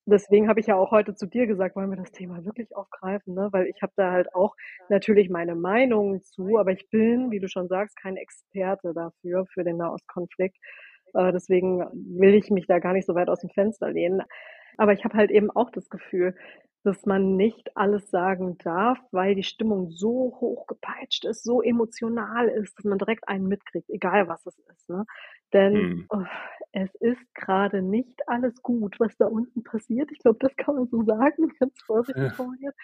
[0.05, 3.33] deswegen habe ich ja auch heute zu dir gesagt, wollen wir das Thema wirklich aufgreifen,
[3.33, 3.49] ne?
[3.51, 4.55] weil ich habe da halt auch
[4.89, 9.63] natürlich meine Meinung zu, aber ich bin, wie du schon sagst, kein Experte dafür, für
[9.63, 10.57] den Nahostkonflikt.
[11.13, 14.21] Äh, deswegen will ich mich da gar nicht so weit aus dem Fenster lehnen.
[14.77, 16.35] Aber ich habe halt eben auch das Gefühl,
[16.83, 22.77] dass man nicht alles sagen darf, weil die Stimmung so hochgepeitscht ist, so emotional ist,
[22.77, 24.89] dass man direkt einen mitkriegt, egal was es ist.
[24.89, 25.05] Ne?
[25.53, 26.05] Denn hm.
[26.09, 26.23] oh,
[26.71, 30.09] es ist gerade nicht alles gut, was da unten passiert.
[30.11, 32.75] Ich glaube, das kann man so sagen, ganz vorsichtig formuliert.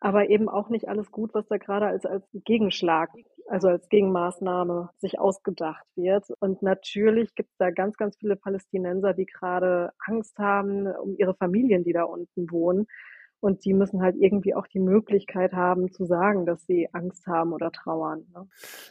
[0.00, 3.10] Aber eben auch nicht alles gut, was da gerade als, als Gegenschlag,
[3.48, 6.26] also als Gegenmaßnahme sich ausgedacht wird.
[6.40, 11.34] Und natürlich gibt es da ganz, ganz viele Palästinenser, die gerade Angst haben um ihre
[11.34, 12.86] Familien, die da unten wohnen.
[13.42, 17.52] Und die müssen halt irgendwie auch die Möglichkeit haben zu sagen, dass sie Angst haben
[17.52, 18.24] oder trauern.
[18.32, 18.46] Ne?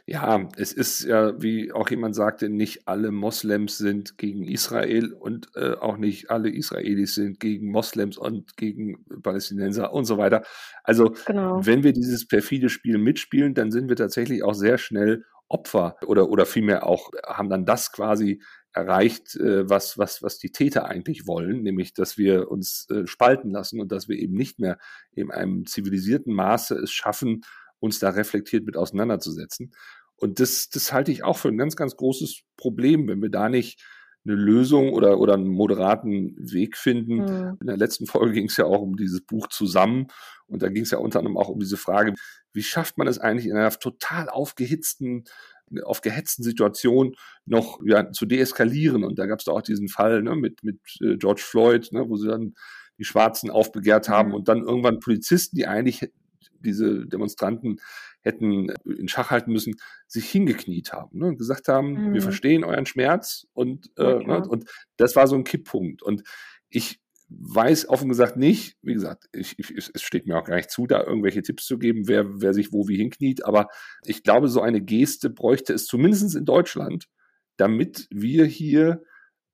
[0.06, 5.48] Ja, es ist ja, wie auch jemand sagte, nicht alle Moslems sind gegen Israel und
[5.56, 10.44] äh, auch nicht alle Israelis sind gegen Moslems und gegen Palästinenser und so weiter.
[10.84, 11.66] Also genau.
[11.66, 16.30] wenn wir dieses perfide Spiel mitspielen, dann sind wir tatsächlich auch sehr schnell Opfer oder,
[16.30, 18.42] oder vielmehr auch haben dann das quasi
[18.74, 23.52] erreicht, äh, was, was, was die Täter eigentlich wollen, nämlich dass wir uns äh, spalten
[23.52, 24.78] lassen und dass wir eben nicht mehr
[25.12, 27.42] in einem zivilisierten Maße es schaffen,
[27.80, 29.74] uns da reflektiert mit auseinanderzusetzen.
[30.16, 33.50] Und das, das halte ich auch für ein ganz, ganz großes Problem, wenn wir da
[33.50, 33.84] nicht
[34.24, 37.16] eine Lösung oder, oder einen moderaten Weg finden.
[37.16, 37.58] Mhm.
[37.60, 40.08] In der letzten Folge ging es ja auch um dieses Buch zusammen
[40.46, 42.14] und da ging es ja unter anderem auch um diese Frage,
[42.54, 45.24] wie schafft man es eigentlich in einer total aufgehitzten
[45.84, 47.14] auf gehetzten Situationen
[47.46, 49.04] noch ja, zu deeskalieren.
[49.04, 52.08] Und da gab es da auch diesen Fall ne, mit, mit äh, George Floyd, ne,
[52.08, 52.54] wo sie dann
[52.98, 56.12] die Schwarzen aufbegehrt haben und dann irgendwann Polizisten, die eigentlich
[56.60, 57.80] diese Demonstranten
[58.22, 59.76] hätten in Schach halten müssen,
[60.08, 62.14] sich hingekniet haben ne, und gesagt haben, mhm.
[62.14, 66.04] wir verstehen euren Schmerz und, äh, ne, und das war so ein Kipppunkt.
[66.04, 66.24] Und
[66.70, 67.00] ich
[67.40, 70.86] weiß offen gesagt nicht, wie gesagt, ich, ich, es steht mir auch gar nicht zu,
[70.86, 73.68] da irgendwelche Tipps zu geben, wer, wer sich wo wie hinkniet, aber
[74.06, 77.08] ich glaube, so eine Geste bräuchte es zumindest in Deutschland,
[77.58, 79.04] damit wir hier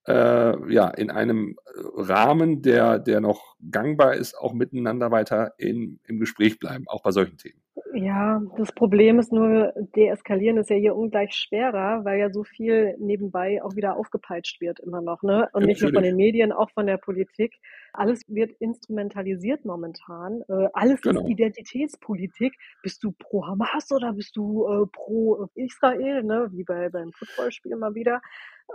[0.08, 1.58] äh, ja in einem
[1.96, 7.12] Rahmen, der, der noch gangbar ist, auch miteinander weiter in, im Gespräch bleiben, auch bei
[7.12, 7.62] solchen Themen.
[7.98, 12.96] Ja, das Problem ist nur, deeskalieren ist ja hier ungleich schwerer, weil ja so viel
[13.00, 15.50] nebenbei auch wieder aufgepeitscht wird immer noch, ne?
[15.54, 17.56] Und nicht nur von den Medien, auch von der Politik.
[17.94, 20.44] Alles wird instrumentalisiert momentan.
[20.48, 21.22] Äh, alles genau.
[21.22, 22.54] ist Identitätspolitik.
[22.84, 26.50] Bist du pro Hamas oder bist du äh, pro Israel, ne?
[26.52, 28.22] Wie bei beim Footballspiel mal wieder.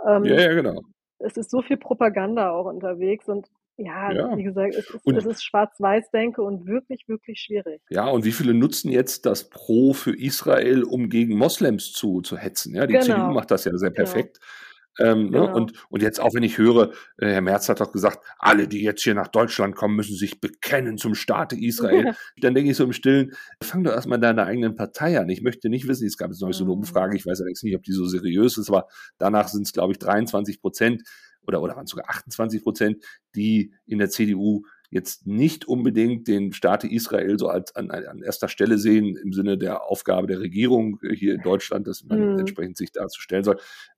[0.05, 0.81] Ähm, ja, ja, genau.
[1.19, 5.25] Es ist so viel Propaganda auch unterwegs und ja, ja, wie gesagt, es ist, es
[5.25, 7.81] ist Schwarz-Weiß-Denke und wirklich, wirklich schwierig.
[7.89, 12.37] Ja, und wie viele nutzen jetzt das Pro für Israel, um gegen Moslems zu, zu
[12.37, 12.75] hetzen?
[12.75, 13.05] Ja, die genau.
[13.05, 14.37] CDU macht das ja sehr perfekt.
[14.37, 14.49] Genau.
[14.99, 15.31] Ähm, ne?
[15.31, 15.55] genau.
[15.55, 18.83] und, und jetzt auch, wenn ich höre, äh, Herr Merz hat doch gesagt, alle, die
[18.83, 22.13] jetzt hier nach Deutschland kommen, müssen sich bekennen zum Staate Israel.
[22.37, 23.31] Dann denke ich so im Stillen,
[23.61, 25.29] fang doch erstmal deine eigenen Partei an.
[25.29, 26.81] Ich möchte nicht wissen, es gab jetzt noch so eine mhm.
[26.81, 29.93] Umfrage, ich weiß allerdings nicht, ob die so seriös ist, aber danach sind es, glaube
[29.93, 31.01] ich, 23 Prozent
[31.47, 33.03] oder, oder waren sogar 28 Prozent,
[33.35, 38.47] die in der CDU jetzt nicht unbedingt den Staat Israel so als an, an erster
[38.47, 42.39] Stelle sehen im Sinne der Aufgabe der Regierung hier in Deutschland, dass man mhm.
[42.39, 43.57] entsprechend sich dazu stellen soll.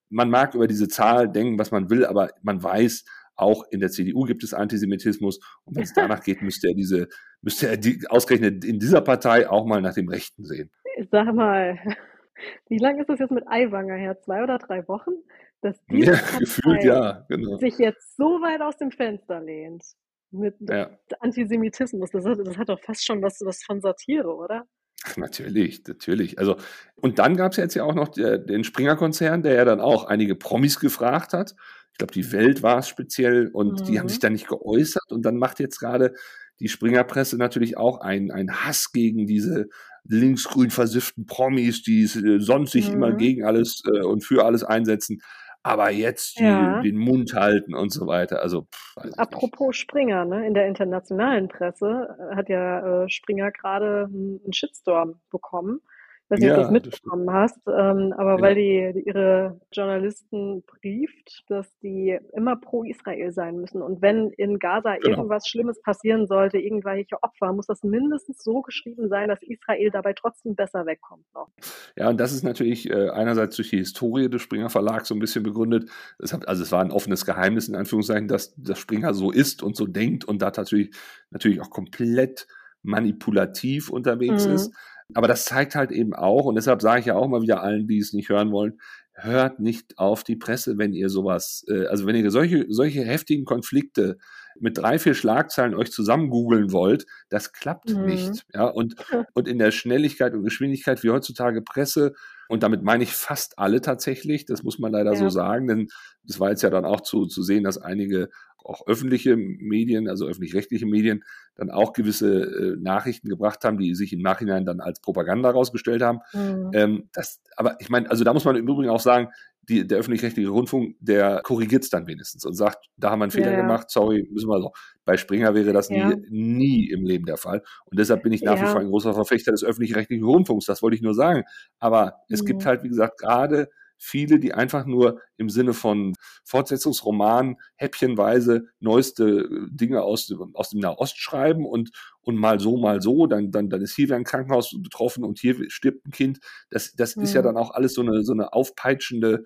[0.10, 3.04] Man mag über diese Zahl denken, was man will, aber man weiß,
[3.36, 7.08] auch in der CDU gibt es Antisemitismus und wenn es danach geht, müsste er diese,
[7.42, 10.72] müsste er die, ausgerechnet in dieser Partei auch mal nach dem Rechten sehen.
[11.12, 11.78] Sag mal,
[12.70, 14.20] wie lange ist das jetzt mit Aiwanger her?
[14.22, 15.12] Zwei oder drei Wochen?
[15.62, 17.58] Dass diese ja, gefühlt, ja, genau.
[17.58, 19.84] sich jetzt so weit aus dem Fenster lehnt
[20.32, 20.90] mit ja.
[21.20, 22.12] Antisemitismus.
[22.12, 24.66] Das hat, das hat doch fast schon was, was von Satire, oder?
[25.04, 26.40] Ach, natürlich, natürlich.
[26.40, 26.58] Also,
[26.96, 30.06] und dann gab es jetzt ja auch noch der, den Springer-Konzern, der ja dann auch
[30.06, 31.56] einige Promis gefragt hat.
[31.92, 33.86] Ich glaube, die Welt war es speziell und mhm.
[33.86, 34.22] die haben sich mhm.
[34.22, 35.12] da nicht geäußert.
[35.12, 36.14] Und dann macht jetzt gerade
[36.60, 39.68] die Springerpresse natürlich auch einen, einen Hass gegen diese
[40.06, 42.96] linksgrün versifften Promis, die äh, sonst sich mhm.
[42.96, 45.22] immer gegen alles äh, und für alles einsetzen
[45.66, 46.80] aber jetzt ja.
[46.84, 48.44] den Mund halten und so weiter.
[48.44, 49.80] Also pff, apropos nicht.
[49.80, 50.46] Springer, ne?
[50.46, 55.82] In der internationalen Presse äh, hat ja äh, Springer gerade einen Shitstorm bekommen
[56.30, 58.42] weiß nicht, ja, ob du das mitbekommen hast, ähm, aber ja.
[58.42, 63.82] weil die, die, ihre Journalisten brieft, dass die immer pro Israel sein müssen.
[63.82, 65.18] Und wenn in Gaza genau.
[65.18, 70.14] irgendwas Schlimmes passieren sollte, irgendwelche Opfer, muss das mindestens so geschrieben sein, dass Israel dabei
[70.14, 71.50] trotzdem besser wegkommt noch.
[71.96, 75.20] Ja, und das ist natürlich äh, einerseits durch die Historie des Springer Verlags so ein
[75.20, 75.90] bisschen begründet.
[76.20, 79.62] Es hat, also es war ein offenes Geheimnis in Anführungszeichen, dass das Springer so ist
[79.62, 80.96] und so denkt und da natürlich,
[81.30, 82.48] natürlich auch komplett
[82.86, 84.54] manipulativ unterwegs mhm.
[84.54, 84.74] ist.
[85.14, 87.88] Aber das zeigt halt eben auch, und deshalb sage ich ja auch mal wieder allen,
[87.88, 88.80] die es nicht hören wollen,
[89.14, 93.46] hört nicht auf die Presse, wenn ihr sowas, äh, also wenn ihr solche, solche heftigen
[93.46, 94.18] Konflikte
[94.60, 98.06] mit drei, vier Schlagzeilen euch zusammen googeln wollt, das klappt mhm.
[98.06, 98.46] nicht.
[98.54, 98.96] Ja, und,
[99.34, 102.14] und in der Schnelligkeit und Geschwindigkeit wie heutzutage Presse,
[102.48, 105.18] und damit meine ich fast alle tatsächlich, das muss man leider ja.
[105.18, 105.88] so sagen, denn
[106.24, 108.30] das war jetzt ja dann auch zu, zu sehen, dass einige
[108.66, 111.24] auch öffentliche Medien, also öffentlich-rechtliche Medien,
[111.56, 116.02] dann auch gewisse äh, Nachrichten gebracht haben, die sich im Nachhinein dann als Propaganda rausgestellt
[116.02, 116.20] haben.
[116.34, 116.72] Mhm.
[116.74, 119.30] Ähm, das, aber ich meine, also da muss man im Übrigen auch sagen,
[119.68, 123.32] die, der öffentlich-rechtliche Rundfunk, der korrigiert es dann wenigstens und sagt, da haben wir einen
[123.32, 123.62] Fehler ja.
[123.62, 124.72] gemacht, sorry, müssen wir so.
[125.06, 126.10] Bei Springer wäre das ja.
[126.10, 127.64] nie, nie im Leben der Fall.
[127.86, 130.96] Und deshalb bin ich nach wie vor ein großer Verfechter des öffentlich-rechtlichen Rundfunks, das wollte
[130.96, 131.44] ich nur sagen.
[131.80, 132.48] Aber es mhm.
[132.48, 139.26] gibt halt, wie gesagt, gerade viele, die einfach nur im Sinne von Fortsetzungsroman häppchenweise neueste
[139.26, 143.70] äh, Dinge aus, aus dem Nahost schreiben und, und mal so, mal so, dann, dann,
[143.70, 146.40] dann ist hier wieder ein Krankenhaus betroffen und hier stirbt ein Kind.
[146.70, 147.24] Das, das mhm.
[147.24, 147.46] ist ja mhm.
[147.46, 149.44] dann auch alles so eine, so eine aufpeitschende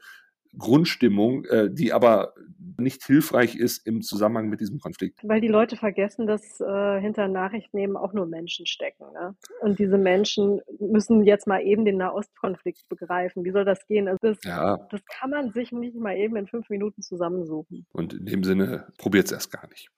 [0.58, 2.34] Grundstimmung, äh, die aber
[2.78, 5.20] nicht hilfreich ist im Zusammenhang mit diesem Konflikt.
[5.24, 9.06] Weil die Leute vergessen, dass äh, hinter Nachrichten eben auch nur Menschen stecken.
[9.14, 9.36] Ne?
[9.62, 13.44] Und diese Menschen müssen jetzt mal eben den Nahostkonflikt begreifen.
[13.44, 14.08] Wie soll das gehen?
[14.08, 14.78] Also das, ja.
[14.90, 17.86] das kann man sich nicht mal eben in fünf Minuten zusammensuchen.
[17.92, 19.90] Und in dem Sinne, probiert es erst gar nicht.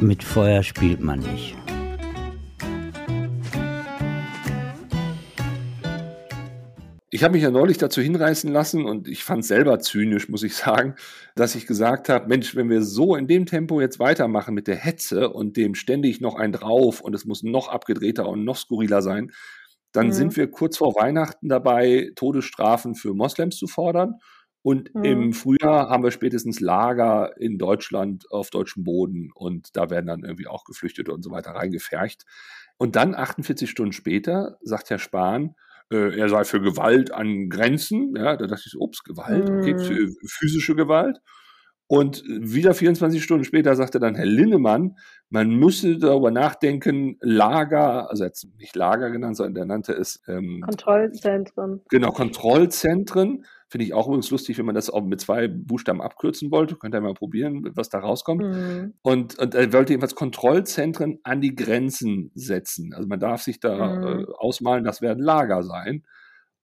[0.00, 1.56] Mit Feuer spielt man nicht.
[7.18, 10.44] Ich habe mich ja neulich dazu hinreißen lassen und ich fand es selber zynisch, muss
[10.44, 10.94] ich sagen,
[11.34, 14.76] dass ich gesagt habe, Mensch, wenn wir so in dem Tempo jetzt weitermachen mit der
[14.76, 19.02] Hetze und dem ständig noch ein drauf und es muss noch abgedrehter und noch skurriler
[19.02, 19.32] sein,
[19.90, 20.12] dann mhm.
[20.12, 24.20] sind wir kurz vor Weihnachten dabei, Todesstrafen für Moslems zu fordern.
[24.62, 25.02] Und mhm.
[25.02, 30.22] im Frühjahr haben wir spätestens Lager in Deutschland auf deutschem Boden und da werden dann
[30.22, 32.22] irgendwie auch Geflüchtete und so weiter reingefercht.
[32.76, 35.56] Und dann 48 Stunden später sagt Herr Spahn,
[35.90, 38.14] äh, er sei für Gewalt an Grenzen.
[38.16, 40.16] Ja, da dachte ich, ups, Gewalt, okay, mhm.
[40.26, 41.18] physische Gewalt.
[41.90, 44.96] Und wieder 24 Stunden später sagte dann Herr Linnemann,
[45.30, 50.60] man müsse darüber nachdenken, Lager, also jetzt nicht Lager genannt, sondern der nannte es ähm,
[50.62, 51.80] Kontrollzentren.
[51.88, 56.50] Genau, Kontrollzentren Finde ich auch übrigens lustig, wenn man das auch mit zwei Buchstaben abkürzen
[56.50, 56.76] wollte.
[56.76, 58.42] Könnt ihr mal probieren, was da rauskommt.
[58.42, 58.94] Mhm.
[59.02, 62.94] Und, und er wollte jedenfalls Kontrollzentren an die Grenzen setzen.
[62.94, 64.20] Also man darf sich da mhm.
[64.20, 66.04] äh, ausmalen, das werden Lager sein.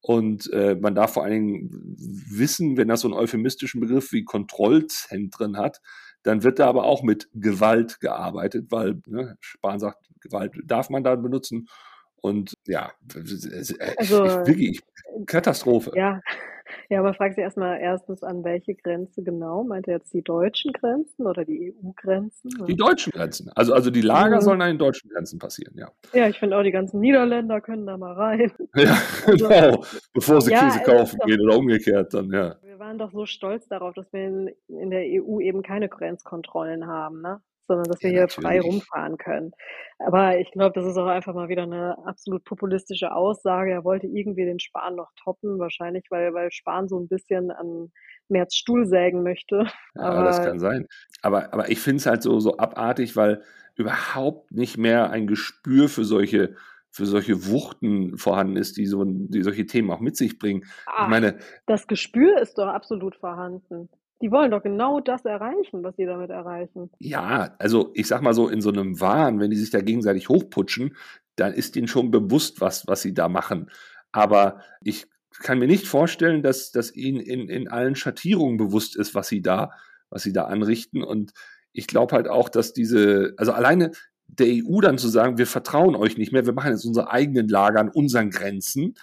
[0.00, 1.96] Und äh, man darf vor allen Dingen
[2.28, 5.80] wissen, wenn das so einen euphemistischen Begriff wie Kontrollzentren hat,
[6.22, 11.04] dann wird da aber auch mit Gewalt gearbeitet, weil ne, Spahn sagt, Gewalt darf man
[11.04, 11.68] da benutzen.
[12.16, 14.80] Und ja, also, ich, wirklich,
[15.26, 15.92] Katastrophe.
[15.94, 16.20] Ja,
[16.88, 19.64] ja, man fragt sich erstmal erstens an welche Grenze genau.
[19.64, 22.50] Meint er jetzt die deutschen Grenzen oder die EU-Grenzen?
[22.66, 23.50] Die deutschen Grenzen.
[23.54, 24.40] Also, also die Lager mhm.
[24.40, 25.90] sollen an den deutschen Grenzen passieren, ja.
[26.12, 28.52] Ja, ich finde auch, die ganzen Niederländer können da mal rein.
[28.76, 29.84] Ja, also, genau.
[30.12, 32.56] Bevor sie ja, Käse kaufen gehen oder umgekehrt dann, ja.
[32.62, 36.86] Wir waren doch so stolz darauf, dass wir in, in der EU eben keine Grenzkontrollen
[36.86, 37.40] haben, ne?
[37.66, 39.52] Sondern dass wir ja, hier frei rumfahren können.
[39.98, 43.72] Aber ich glaube, das ist auch einfach mal wieder eine absolut populistische Aussage.
[43.72, 47.92] Er wollte irgendwie den Spahn noch toppen, wahrscheinlich, weil, weil Spahn so ein bisschen an
[48.28, 49.66] Merz Stuhl sägen möchte.
[49.94, 50.86] Ja, aber, das kann sein.
[51.22, 53.42] Aber, aber ich finde es halt so, so abartig, weil
[53.76, 56.54] überhaupt nicht mehr ein Gespür für solche
[56.90, 60.64] für solche Wuchten vorhanden ist, die so die solche Themen auch mit sich bringen.
[60.86, 63.90] Ach, ich meine, das Gespür ist doch absolut vorhanden.
[64.22, 66.90] Die wollen doch genau das erreichen, was sie damit erreichen.
[66.98, 70.28] Ja, also ich sag mal so, in so einem Wahn, wenn die sich da gegenseitig
[70.28, 70.96] hochputschen,
[71.36, 73.70] dann ist ihnen schon bewusst, was, was sie da machen.
[74.12, 75.06] Aber ich
[75.42, 79.42] kann mir nicht vorstellen, dass, dass ihnen in, in allen Schattierungen bewusst ist, was sie
[79.42, 79.70] da,
[80.08, 81.02] was sie da anrichten.
[81.02, 81.32] Und
[81.72, 83.92] ich glaube halt auch, dass diese, also alleine
[84.28, 87.48] der EU dann zu sagen, wir vertrauen euch nicht mehr, wir machen jetzt unsere eigenen
[87.48, 88.94] Lager an unseren Grenzen,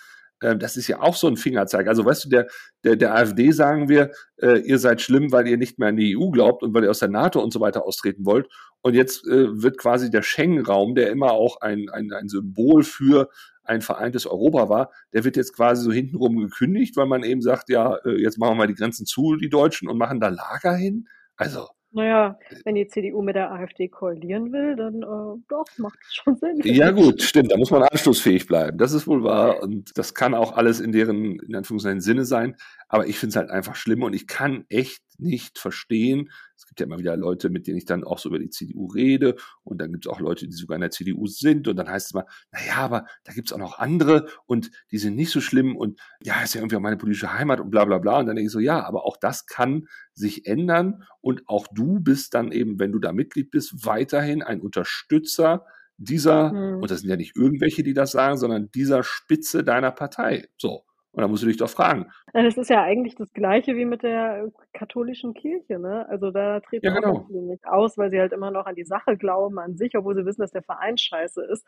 [0.43, 1.87] äh, das ist ja auch so ein Fingerzeig.
[1.87, 2.47] Also weißt du, der,
[2.83, 6.17] der, der AfD sagen wir, äh, ihr seid schlimm, weil ihr nicht mehr an die
[6.17, 8.47] EU glaubt und weil ihr aus der NATO und so weiter austreten wollt.
[8.81, 13.29] Und jetzt äh, wird quasi der Schengen-Raum, der immer auch ein, ein, ein Symbol für
[13.63, 17.69] ein vereintes Europa war, der wird jetzt quasi so hintenrum gekündigt, weil man eben sagt,
[17.69, 20.75] ja, äh, jetzt machen wir mal die Grenzen zu, die Deutschen, und machen da Lager
[20.75, 21.07] hin.
[21.37, 26.13] Also, naja, wenn die CDU mit der AfD koalieren will, dann äh, doch, macht es
[26.13, 26.59] schon Sinn.
[26.63, 28.77] Ja gut, stimmt, da muss man anschlussfähig bleiben.
[28.77, 32.55] Das ist wohl wahr und das kann auch alles in deren, in Anführungszeichen, Sinne sein.
[32.87, 36.29] Aber ich finde es halt einfach schlimm und ich kann echt nicht verstehen,
[36.73, 39.35] gibt ja immer wieder Leute, mit denen ich dann auch so über die CDU rede
[39.63, 42.07] und dann gibt es auch Leute, die sogar in der CDU sind und dann heißt
[42.07, 45.39] es mal, naja, aber da gibt es auch noch andere und die sind nicht so
[45.39, 48.19] schlimm und ja, ist ja irgendwie auch meine politische Heimat und bla bla bla.
[48.19, 51.99] Und dann denke ich so, ja, aber auch das kann sich ändern und auch du
[51.99, 56.81] bist dann eben, wenn du da Mitglied bist, weiterhin ein Unterstützer dieser, mhm.
[56.81, 60.47] und das sind ja nicht irgendwelche, die das sagen, sondern dieser Spitze deiner Partei.
[60.57, 60.85] So.
[61.13, 62.07] Und da musst du dich doch fragen.
[62.33, 66.09] Das ist ja eigentlich das Gleiche wie mit der katholischen Kirche, ne?
[66.09, 67.17] Also da treten ja, genau.
[67.17, 69.95] auch viele nicht aus, weil sie halt immer noch an die Sache glauben, an sich,
[69.95, 71.63] obwohl sie wissen, dass der Verein scheiße ist.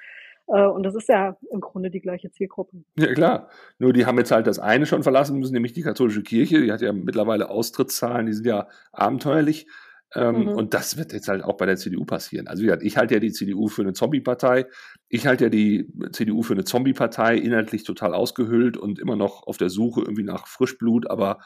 [0.47, 2.77] Äh, und das ist ja im Grunde die gleiche Zielgruppe.
[2.97, 3.49] Ja, klar.
[3.77, 6.61] Nur die haben jetzt halt das eine schon verlassen müssen, nämlich die katholische Kirche.
[6.61, 9.67] Die hat ja mittlerweile Austrittszahlen, die sind ja abenteuerlich.
[10.13, 10.47] Ähm, mhm.
[10.49, 12.47] Und das wird jetzt halt auch bei der CDU passieren.
[12.47, 14.65] Also wie gesagt, ich halte ja die CDU für eine Zombie-Partei.
[15.09, 19.57] Ich halte ja die CDU für eine Zombie-Partei, inhaltlich total ausgehöhlt und immer noch auf
[19.57, 21.39] der Suche irgendwie nach Frischblut, aber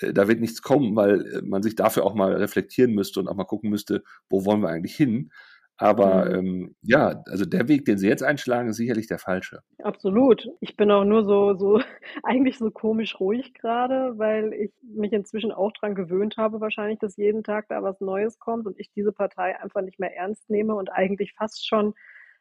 [0.00, 3.28] äh, da wird nichts kommen, weil äh, man sich dafür auch mal reflektieren müsste und
[3.28, 5.30] auch mal gucken müsste, wo wollen wir eigentlich hin.
[5.76, 6.34] Aber mhm.
[6.34, 9.60] ähm, ja, also der Weg, den sie jetzt einschlagen, ist sicherlich der falsche.
[9.82, 10.48] Absolut.
[10.60, 11.80] Ich bin auch nur so, so
[12.22, 17.16] eigentlich so komisch ruhig gerade, weil ich mich inzwischen auch dran gewöhnt habe, wahrscheinlich, dass
[17.16, 20.74] jeden Tag da was Neues kommt und ich diese Partei einfach nicht mehr ernst nehme
[20.74, 21.94] und eigentlich fast schon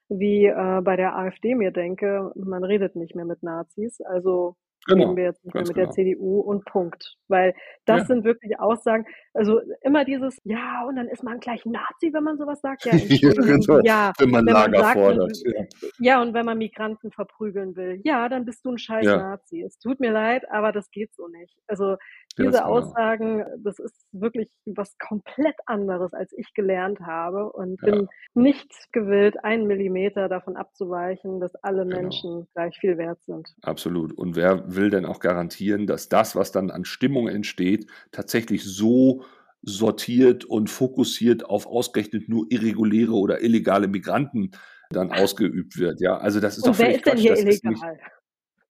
[0.09, 3.99] wie äh, bei der AfD mir denke, man redet nicht mehr mit Nazis.
[4.01, 5.85] Also Genau, reden wir jetzt nicht mehr mit genau.
[5.85, 7.17] der CDU und Punkt.
[7.27, 7.53] Weil
[7.85, 8.05] das ja.
[8.05, 12.37] sind wirklich Aussagen, also immer dieses, ja, und dann ist man gleich Nazi, wenn man
[12.37, 12.85] sowas sagt.
[12.85, 13.79] Ja, genau.
[13.83, 15.37] ja wenn man Lager sagt, fordert.
[15.45, 15.65] Ja.
[15.99, 16.21] ja.
[16.21, 19.05] und wenn man Migranten verprügeln will, ja, dann bist du ein scheiß.
[19.05, 19.61] Nazi.
[19.61, 21.57] Es tut mir leid, aber das geht so nicht.
[21.67, 21.97] Also
[22.37, 27.91] diese ja, Aussagen, das ist wirklich was komplett anderes, als ich gelernt habe und ja.
[27.91, 32.01] bin nicht gewillt, einen Millimeter davon abzuweichen, dass alle genau.
[32.01, 33.53] Menschen gleich viel wert sind.
[33.61, 34.13] Absolut.
[34.13, 39.23] Und wer will denn auch garantieren, dass das, was dann an Stimmung entsteht, tatsächlich so
[39.61, 44.51] sortiert und fokussiert auf ausgerechnet nur irreguläre oder illegale Migranten
[44.89, 46.01] dann ausgeübt wird.
[46.01, 47.99] Ja, also das ist und doch wer ist denn hier illegal?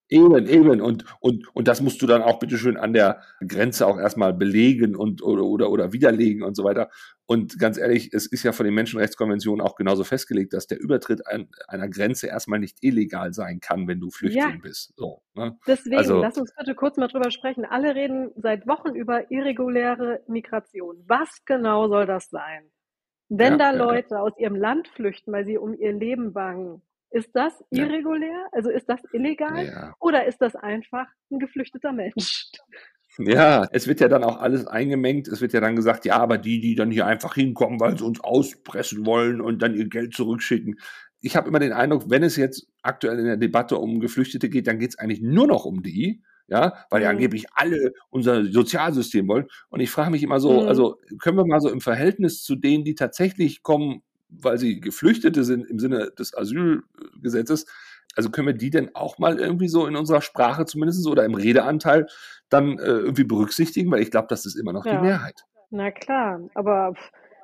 [0.10, 0.82] Eben, eben.
[0.82, 4.96] Und, und, und das musst du dann auch bitteschön an der Grenze auch erstmal belegen
[4.96, 6.90] und oder, oder, oder widerlegen und so weiter.
[7.26, 11.26] Und ganz ehrlich, es ist ja von den Menschenrechtskonventionen auch genauso festgelegt, dass der Übertritt
[11.26, 14.60] an, einer Grenze erstmal nicht illegal sein kann, wenn du Flüchtling ja.
[14.62, 14.94] bist.
[14.98, 15.58] So, ne?
[15.66, 17.66] Deswegen, also, lass uns bitte kurz mal drüber sprechen.
[17.66, 21.04] Alle reden seit Wochen über irreguläre Migration.
[21.08, 22.70] Was genau soll das sein?
[23.30, 24.20] Wenn ja, da Leute ja.
[24.20, 26.82] aus ihrem Land flüchten, weil sie um ihr Leben bangen,
[27.14, 28.30] ist das irregulär?
[28.30, 28.48] Ja.
[28.52, 29.66] Also ist das illegal?
[29.66, 29.96] Ja.
[30.00, 32.52] Oder ist das einfach ein geflüchteter Mensch?
[33.20, 35.28] Ja, es wird ja dann auch alles eingemengt.
[35.28, 38.04] Es wird ja dann gesagt, ja, aber die, die dann hier einfach hinkommen, weil sie
[38.04, 40.80] uns auspressen wollen und dann ihr Geld zurückschicken.
[41.22, 44.66] Ich habe immer den Eindruck, wenn es jetzt aktuell in der Debatte um Geflüchtete geht,
[44.66, 47.18] dann geht es eigentlich nur noch um die, ja, weil ja mhm.
[47.18, 49.46] angeblich alle unser Sozialsystem wollen.
[49.70, 50.68] Und ich frage mich immer so, mhm.
[50.68, 54.02] also können wir mal so im Verhältnis zu denen, die tatsächlich kommen,
[54.42, 57.66] weil sie Geflüchtete sind im Sinne des Asylgesetzes,
[58.16, 61.36] also können wir die denn auch mal irgendwie so in unserer Sprache zumindest oder im
[61.36, 62.08] Redeanteil
[62.50, 63.92] dann äh, irgendwie berücksichtigen?
[63.92, 64.98] Weil ich glaube, das ist immer noch ja.
[64.98, 65.46] die Mehrheit.
[65.72, 66.94] Na klar, aber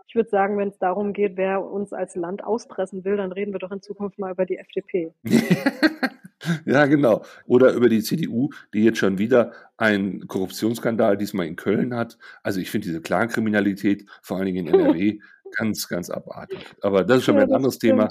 [0.08, 3.54] ich würde sagen, wenn es darum geht, wer uns als Land auspressen will, dann reden
[3.54, 5.13] wir doch in Zukunft mal über die FDP.
[6.65, 7.23] ja, genau.
[7.45, 12.17] Oder über die CDU, die jetzt schon wieder einen Korruptionsskandal diesmal in Köln hat.
[12.41, 15.19] Also ich finde diese Clankriminalität, vor allen Dingen in NRW,
[15.55, 16.65] Ganz, ganz abartig.
[16.81, 17.99] Aber das ist schon ja, ein anderes stimmt.
[17.99, 18.09] Thema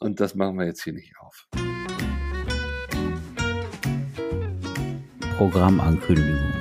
[0.00, 1.48] und das machen wir jetzt hier nicht auf.
[5.36, 6.52] Programmankündigung.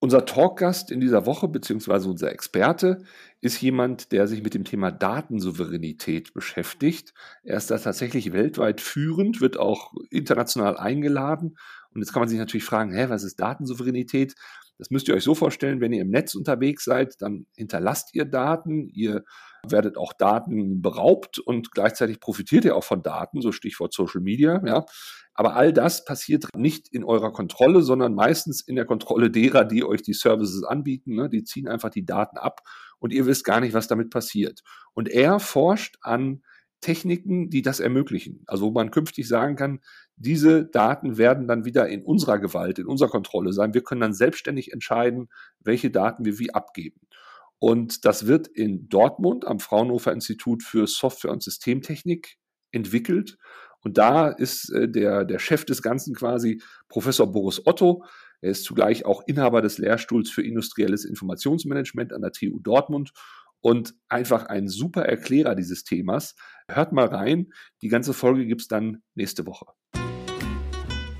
[0.00, 3.02] Unser Talkgast in dieser Woche, beziehungsweise unser Experte,
[3.40, 7.12] ist jemand, der sich mit dem Thema Datensouveränität beschäftigt.
[7.42, 11.58] Er ist da tatsächlich weltweit führend, wird auch international eingeladen
[11.94, 14.34] Und jetzt kann man sich natürlich fragen, hä, was ist Datensouveränität?
[14.78, 18.24] Das müsst ihr euch so vorstellen, wenn ihr im Netz unterwegs seid, dann hinterlasst ihr
[18.24, 19.24] Daten, ihr
[19.68, 24.62] werdet auch Daten beraubt und gleichzeitig profitiert ihr auch von Daten, so Stichwort Social Media,
[24.64, 24.84] ja.
[25.34, 29.84] Aber all das passiert nicht in eurer Kontrolle, sondern meistens in der Kontrolle derer, die
[29.84, 31.14] euch die Services anbieten.
[31.14, 31.28] Ne?
[31.28, 32.62] Die ziehen einfach die Daten ab
[32.98, 34.62] und ihr wisst gar nicht, was damit passiert.
[34.94, 36.42] Und er forscht an
[36.80, 38.42] Techniken, die das ermöglichen.
[38.48, 39.78] Also wo man künftig sagen kann,
[40.18, 43.74] diese Daten werden dann wieder in unserer Gewalt, in unserer Kontrolle sein.
[43.74, 45.28] Wir können dann selbstständig entscheiden,
[45.60, 47.00] welche Daten wir wie abgeben.
[47.60, 52.36] Und das wird in Dortmund am Fraunhofer Institut für Software und Systemtechnik
[52.70, 53.38] entwickelt.
[53.80, 58.04] Und da ist äh, der, der Chef des Ganzen quasi Professor Boris Otto.
[58.40, 63.12] Er ist zugleich auch Inhaber des Lehrstuhls für industrielles Informationsmanagement an der TU Dortmund
[63.60, 66.36] und einfach ein super Erklärer dieses Themas.
[66.68, 67.52] Hört mal rein.
[67.82, 69.66] Die ganze Folge gibt es dann nächste Woche.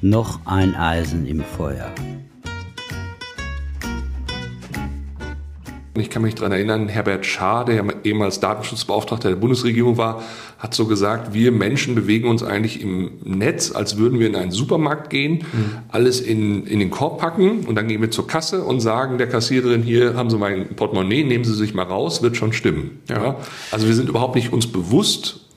[0.00, 1.92] Noch ein Eisen im Feuer.
[5.96, 10.22] Ich kann mich daran erinnern, Herbert Schaar, der ehemals Datenschutzbeauftragter der Bundesregierung war,
[10.60, 14.52] hat so gesagt, wir Menschen bewegen uns eigentlich im Netz, als würden wir in einen
[14.52, 15.78] Supermarkt gehen, mhm.
[15.88, 19.28] alles in, in den Korb packen und dann gehen wir zur Kasse und sagen der
[19.28, 23.00] Kassiererin, hier haben Sie mein Portemonnaie, nehmen Sie sich mal raus, wird schon stimmen.
[23.08, 23.20] Ja.
[23.20, 23.36] ja?
[23.72, 25.47] Also wir sind überhaupt nicht uns bewusst,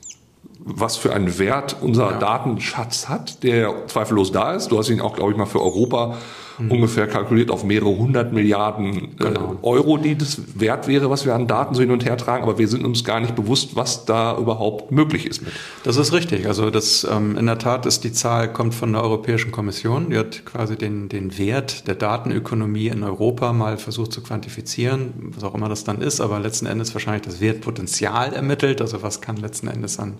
[0.64, 2.18] was für einen Wert unser ja.
[2.18, 4.68] Datenschatz hat, der zweifellos da ist.
[4.68, 6.16] Du hast ihn auch, glaube ich, mal für Europa
[6.58, 6.70] mhm.
[6.70, 9.54] ungefähr kalkuliert auf mehrere hundert Milliarden äh, genau.
[9.54, 12.44] äh, Euro, die das wert wäre, was wir an Daten so hin und her tragen.
[12.44, 15.52] Aber wir sind uns gar nicht bewusst, was da überhaupt möglich ist mit.
[15.84, 16.46] Das ist richtig.
[16.46, 20.10] Also das ähm, in der Tat ist die Zahl kommt von der Europäischen Kommission.
[20.10, 25.44] Die hat quasi den den Wert der Datenökonomie in Europa mal versucht zu quantifizieren, was
[25.44, 26.20] auch immer das dann ist.
[26.20, 28.80] Aber letzten Endes wahrscheinlich das Wertpotenzial ermittelt.
[28.80, 30.18] Also was kann letzten Endes an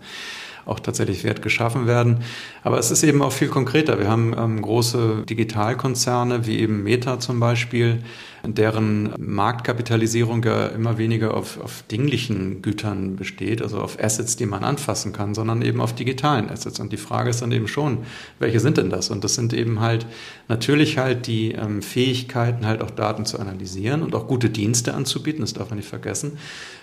[0.64, 2.18] auch tatsächlich Wert geschaffen werden.
[2.62, 3.98] Aber es ist eben auch viel konkreter.
[3.98, 8.02] Wir haben ähm, große Digitalkonzerne wie eben Meta zum Beispiel,
[8.44, 14.64] deren Marktkapitalisierung ja immer weniger auf, auf dinglichen Gütern besteht, also auf Assets, die man
[14.64, 16.80] anfassen kann, sondern eben auf digitalen Assets.
[16.80, 17.98] Und die Frage ist dann eben schon,
[18.40, 19.10] welche sind denn das?
[19.10, 20.06] Und das sind eben halt
[20.48, 25.40] natürlich halt die ähm, Fähigkeiten, halt auch Daten zu analysieren und auch gute Dienste anzubieten,
[25.40, 26.38] das darf man nicht vergessen.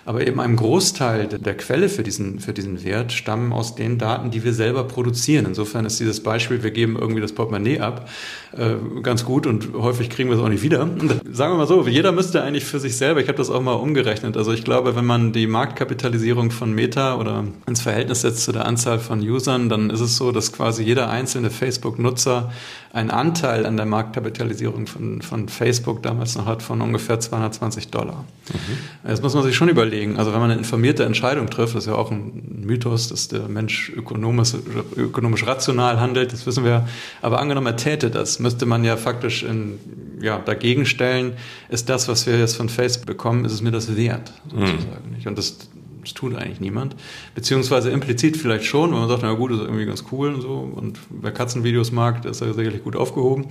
[0.06, 4.32] Aber eben ein Großteil der Quelle für diesen, für diesen Wert stammen aus den Daten,
[4.32, 5.46] die wir selber produzieren.
[5.46, 8.10] Insofern ist dieses Beispiel, wir geben irgendwie das Portemonnaie ab,
[8.54, 10.90] äh, ganz gut und häufig kriegen wir es auch nicht wieder.
[11.32, 13.74] Sagen wir mal so, jeder müsste eigentlich für sich selber, ich habe das auch mal
[13.74, 18.52] umgerechnet, also ich glaube, wenn man die Marktkapitalisierung von Meta oder ins Verhältnis setzt zu
[18.52, 22.52] der Anzahl von Usern, dann ist es so, dass quasi jeder einzelne Facebook-Nutzer
[22.92, 28.26] einen Anteil an der Marktkapitalisierung von, von Facebook damals noch hat von ungefähr 220 Dollar.
[28.52, 29.08] Mhm.
[29.08, 30.18] Das muss man sich schon überlegen.
[30.18, 33.48] Also wenn man eine informierte Entscheidung trifft, das ist ja auch ein Mythos, dass der
[33.48, 34.54] Mensch ökonomisch,
[34.96, 36.88] ökonomisch rational handelt, das wissen wir.
[37.22, 39.78] Aber angenommen, er täte das, müsste man ja faktisch in,
[40.22, 41.34] ja, dagegen stellen,
[41.70, 45.16] ist das, was wir jetzt von Facebook bekommen, ist es mir das wert, sozusagen.
[45.18, 45.28] Mhm.
[45.28, 45.70] Und das
[46.02, 46.96] das tut eigentlich niemand.
[47.36, 50.42] Beziehungsweise implizit vielleicht schon, weil man sagt, na gut, das ist irgendwie ganz cool und
[50.42, 50.72] so.
[50.76, 53.48] Und wer Katzenvideos mag, der ist ja sicherlich gut aufgehoben.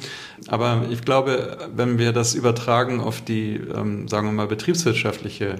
[0.49, 5.57] Aber ich glaube, wenn wir das übertragen auf die, ähm, sagen wir mal, betriebswirtschaftliche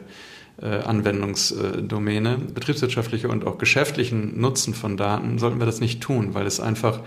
[0.67, 6.59] Anwendungsdomäne, betriebswirtschaftliche und auch geschäftlichen Nutzen von Daten, sollten wir das nicht tun, weil es
[6.59, 7.01] einfach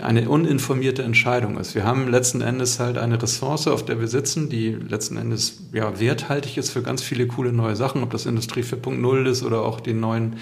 [0.00, 1.74] eine uninformierte Entscheidung ist.
[1.74, 6.00] Wir haben letzten Endes halt eine Ressource, auf der wir sitzen, die letzten Endes ja
[6.00, 9.80] werthaltig ist für ganz viele coole neue Sachen, ob das Industrie 4.0 ist oder auch
[9.80, 10.36] die neuen,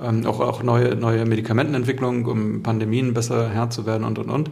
[0.00, 4.50] ähm, auch, auch neue, neue Medikamentenentwicklung, um Pandemien besser Herr zu werden und und und.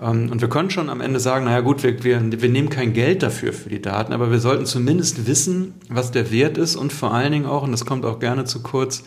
[0.00, 2.92] Ähm, und wir können schon am Ende sagen, naja gut, wir, wir, wir nehmen kein
[2.92, 6.92] Geld dafür für die Daten, aber wir sollten zumindest wissen, was der Wert ist und
[6.92, 9.04] vor allen Dingen auch, und das kommt auch gerne zu kurz,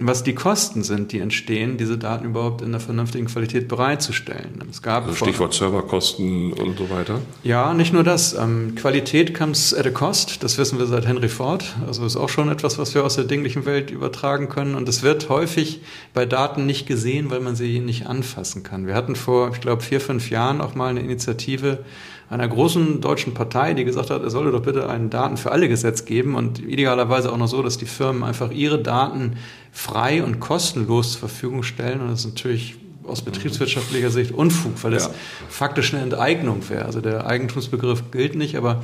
[0.00, 4.62] was die Kosten sind, die entstehen, diese Daten überhaupt in einer vernünftigen Qualität bereitzustellen.
[4.70, 7.20] Es gab also Stichwort Serverkosten und so weiter.
[7.42, 8.32] Ja, nicht nur das.
[8.32, 10.42] Ähm, Qualität comes at a cost.
[10.42, 11.64] Das wissen wir seit Henry Ford.
[11.86, 14.74] Also ist auch schon etwas, was wir aus der dinglichen Welt übertragen können.
[14.74, 15.80] Und es wird häufig
[16.14, 18.86] bei Daten nicht gesehen, weil man sie nicht anfassen kann.
[18.86, 21.84] Wir hatten vor, ich glaube, vier, fünf Jahren auch mal eine Initiative
[22.30, 25.68] einer großen deutschen Partei, die gesagt hat, es solle doch bitte ein Daten für alle
[25.68, 29.36] Gesetz geben und idealerweise auch noch so, dass die Firmen einfach ihre Daten
[29.72, 32.00] frei und kostenlos zur Verfügung stellen.
[32.00, 35.10] Und das ist natürlich aus betriebswirtschaftlicher Sicht Unfug, weil es ja.
[35.48, 36.84] faktisch eine Enteignung wäre.
[36.84, 38.80] Also der Eigentumsbegriff gilt nicht, aber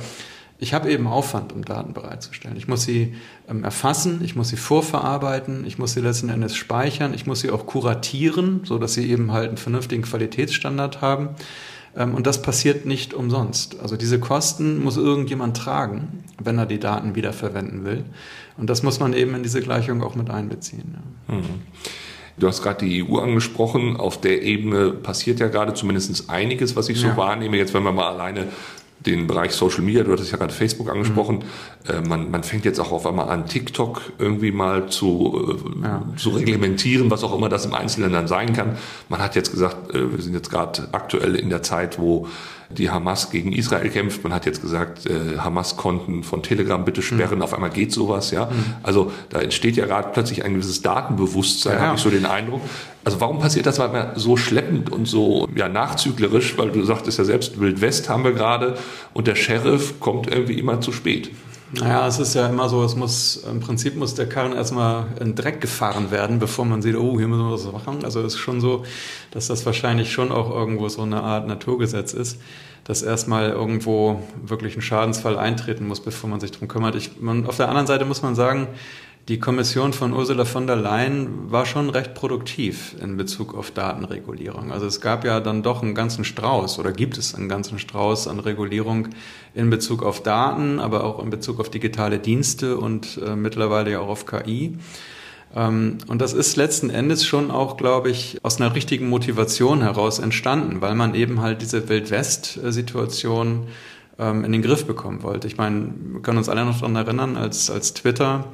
[0.59, 2.57] ich habe eben Aufwand, um Daten bereitzustellen.
[2.57, 3.15] Ich muss sie
[3.47, 7.51] ähm, erfassen, ich muss sie vorverarbeiten, ich muss sie letzten Endes speichern, ich muss sie
[7.51, 11.29] auch kuratieren, so dass sie eben halt einen vernünftigen Qualitätsstandard haben.
[11.97, 13.79] Ähm, und das passiert nicht umsonst.
[13.81, 18.05] Also diese Kosten muss irgendjemand tragen, wenn er die Daten wiederverwenden will.
[18.57, 20.97] Und das muss man eben in diese Gleichung auch mit einbeziehen.
[21.27, 21.43] Mhm.
[22.39, 23.97] Du hast gerade die EU angesprochen.
[23.97, 27.17] Auf der Ebene passiert ja gerade zumindest einiges, was ich so ja.
[27.17, 27.57] wahrnehme.
[27.57, 28.47] Jetzt, wenn wir mal alleine
[28.99, 31.43] den Bereich Social Media, du hattest ja gerade Facebook angesprochen,
[31.87, 31.93] mhm.
[31.93, 36.03] äh, man, man fängt jetzt auch auf einmal an, TikTok irgendwie mal zu, äh, ja.
[36.17, 38.77] zu reglementieren, was auch immer das im Einzelnen dann sein kann.
[39.09, 42.27] Man hat jetzt gesagt, äh, wir sind jetzt gerade aktuell in der Zeit, wo
[42.69, 44.23] die Hamas gegen Israel kämpft.
[44.23, 47.37] Man hat jetzt gesagt, äh, Hamas-Konten von Telegram bitte sperren.
[47.37, 47.43] Mhm.
[47.43, 48.45] Auf einmal geht sowas, ja.
[48.45, 48.75] Mhm.
[48.83, 51.81] Also da entsteht ja gerade plötzlich ein gewisses Datenbewusstsein, ja.
[51.81, 52.61] habe ich so den Eindruck.
[53.03, 56.57] Also warum passiert das manchmal so schleppend und so ja, nachzüglerisch?
[56.57, 58.77] Weil du sagtest ja selbst, Wild West haben wir gerade
[59.13, 61.31] und der Sheriff kommt irgendwie immer zu spät.
[61.73, 65.35] Naja, es ist ja immer so, es muss, im Prinzip muss der Karren erstmal in
[65.35, 68.05] Dreck gefahren werden, bevor man sieht, oh, hier müssen wir was machen.
[68.05, 68.85] Also es ist schon so,
[69.31, 72.39] dass das wahrscheinlich schon auch irgendwo so eine Art Naturgesetz ist,
[72.85, 76.95] dass erstmal irgendwo wirklich ein Schadensfall eintreten muss, bevor man sich drum kümmert.
[76.95, 78.69] Ich, man, auf der anderen Seite muss man sagen,
[79.27, 84.71] die Kommission von Ursula von der Leyen war schon recht produktiv in Bezug auf Datenregulierung.
[84.71, 88.29] Also es gab ja dann doch einen ganzen Strauß oder gibt es einen ganzen Strauß
[88.29, 89.09] an Regulierung
[89.53, 93.99] in Bezug auf Daten, aber auch in Bezug auf digitale Dienste und äh, mittlerweile ja
[93.99, 94.77] auch auf KI.
[95.53, 100.19] Ähm, und das ist letzten Endes schon auch, glaube ich, aus einer richtigen Motivation heraus
[100.19, 103.67] entstanden, weil man eben halt diese Wildwest-Situation
[104.19, 105.47] ähm, in den Griff bekommen wollte.
[105.47, 108.45] Ich meine, wir können uns alle noch daran erinnern, als, als Twitter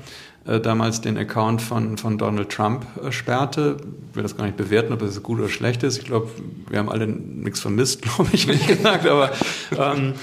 [0.45, 3.77] äh, damals den Account von, von Donald Trump äh, sperrte.
[4.09, 5.97] Ich will das gar nicht bewerten, ob das gut oder schlecht ist.
[5.97, 6.29] Ich glaube,
[6.69, 9.07] wir haben alle nichts vermisst, glaube ich, wie gesagt.
[9.07, 9.31] Aber
[9.77, 10.13] ähm,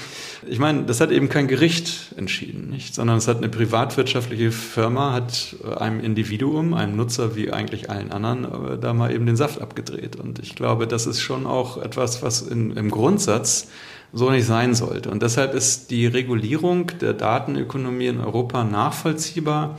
[0.47, 2.95] ich meine, das hat eben kein Gericht entschieden, nicht?
[2.95, 8.11] sondern es hat eine privatwirtschaftliche Firma, hat äh, einem Individuum, einem Nutzer wie eigentlich allen
[8.11, 10.17] anderen, äh, da mal eben den Saft abgedreht.
[10.17, 13.69] Und ich glaube, das ist schon auch etwas, was in, im Grundsatz
[14.13, 15.09] so nicht sein sollte.
[15.09, 19.77] Und deshalb ist die Regulierung der Datenökonomie in Europa nachvollziehbar.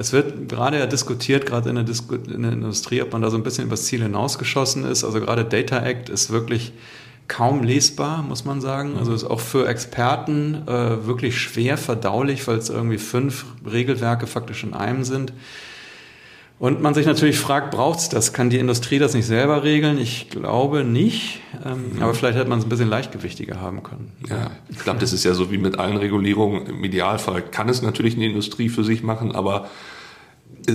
[0.00, 3.30] Es wird gerade ja diskutiert, gerade in der, Disku in der Industrie, ob man da
[3.30, 5.02] so ein bisschen übers Ziel hinausgeschossen ist.
[5.02, 6.72] Also gerade Data Act ist wirklich
[7.26, 8.96] kaum lesbar, muss man sagen.
[8.96, 14.62] Also ist auch für Experten äh, wirklich schwer verdaulich, weil es irgendwie fünf Regelwerke faktisch
[14.62, 15.32] in einem sind.
[16.60, 18.32] Und man sich natürlich fragt, braucht es das?
[18.32, 19.96] Kann die Industrie das nicht selber regeln?
[19.98, 21.40] Ich glaube nicht.
[21.64, 22.02] Ähm, mhm.
[22.02, 24.10] Aber vielleicht hätte man es ein bisschen leichtgewichtiger haben können.
[24.28, 26.66] Ja, ich glaube, das ist ja so wie mit allen Regulierungen.
[26.66, 29.68] Im Idealfall kann es natürlich eine Industrie für sich machen, aber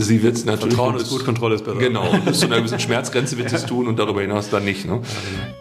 [0.02, 0.76] sie wird es natürlich.
[0.76, 1.80] Vertrauen ist gut, Kontrolle ist besser.
[1.80, 4.86] Genau, bis zu einer gewissen Schmerzgrenze wird es tun und darüber hinaus dann nicht.
[4.86, 4.94] Ne?
[4.94, 5.54] Ja, genau.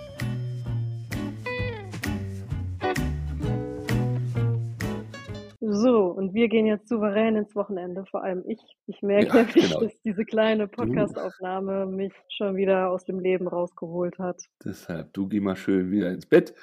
[6.33, 8.61] wir gehen jetzt souverän ins Wochenende, vor allem ich.
[8.87, 9.81] Ich merke ja, genau.
[9.81, 14.43] dass diese kleine Podcastaufnahme mich schon wieder aus dem Leben rausgeholt hat.
[14.65, 16.55] Deshalb, du geh mal schön wieder ins Bett.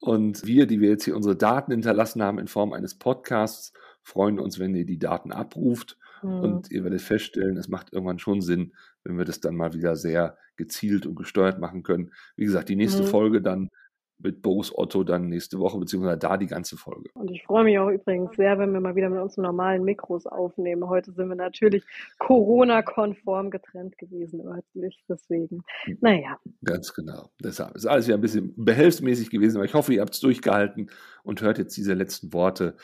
[0.00, 3.72] Und wir, die wir jetzt hier unsere Daten hinterlassen haben in Form eines Podcasts,
[4.02, 5.96] freuen uns, wenn ihr die Daten abruft.
[6.24, 6.40] Mhm.
[6.40, 8.72] Und ihr werdet feststellen, es macht irgendwann schon Sinn,
[9.04, 12.12] wenn wir das dann mal wieder sehr gezielt und gesteuert machen können.
[12.36, 13.08] Wie gesagt, die nächste mhm.
[13.08, 13.70] Folge dann
[14.18, 17.10] mit Boris Otto dann nächste Woche, beziehungsweise da die ganze Folge.
[17.14, 20.26] Und ich freue mich auch übrigens sehr, wenn wir mal wieder mit unseren normalen Mikros
[20.26, 20.88] aufnehmen.
[20.88, 21.84] Heute sind wir natürlich
[22.18, 25.98] Corona-konform getrennt gewesen örtlich, deswegen, hm.
[26.00, 26.38] naja.
[26.64, 27.30] Ganz genau.
[27.42, 30.90] Deshalb ist alles ja ein bisschen behelfsmäßig gewesen, aber ich hoffe, ihr habt es durchgehalten
[31.22, 32.76] und hört jetzt diese letzten Worte.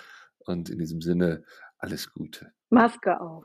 [0.47, 1.45] Und in diesem Sinne,
[1.81, 2.53] alles Gute.
[2.71, 3.45] Maske auf.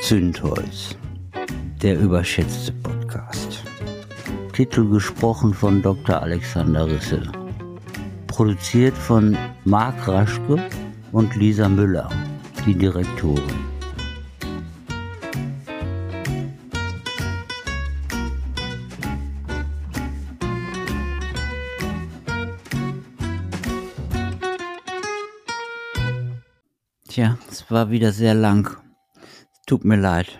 [0.00, 0.96] Zündholz,
[1.82, 3.62] der überschätzte Podcast.
[4.52, 6.20] Titel gesprochen von Dr.
[6.20, 7.22] Alexander Risse.
[8.26, 10.58] Produziert von Marc Raschke
[11.12, 12.08] und Lisa Müller,
[12.66, 13.69] die Direktorin.
[27.20, 28.78] Tja, es war wieder sehr lang.
[29.66, 30.38] Tut mir leid.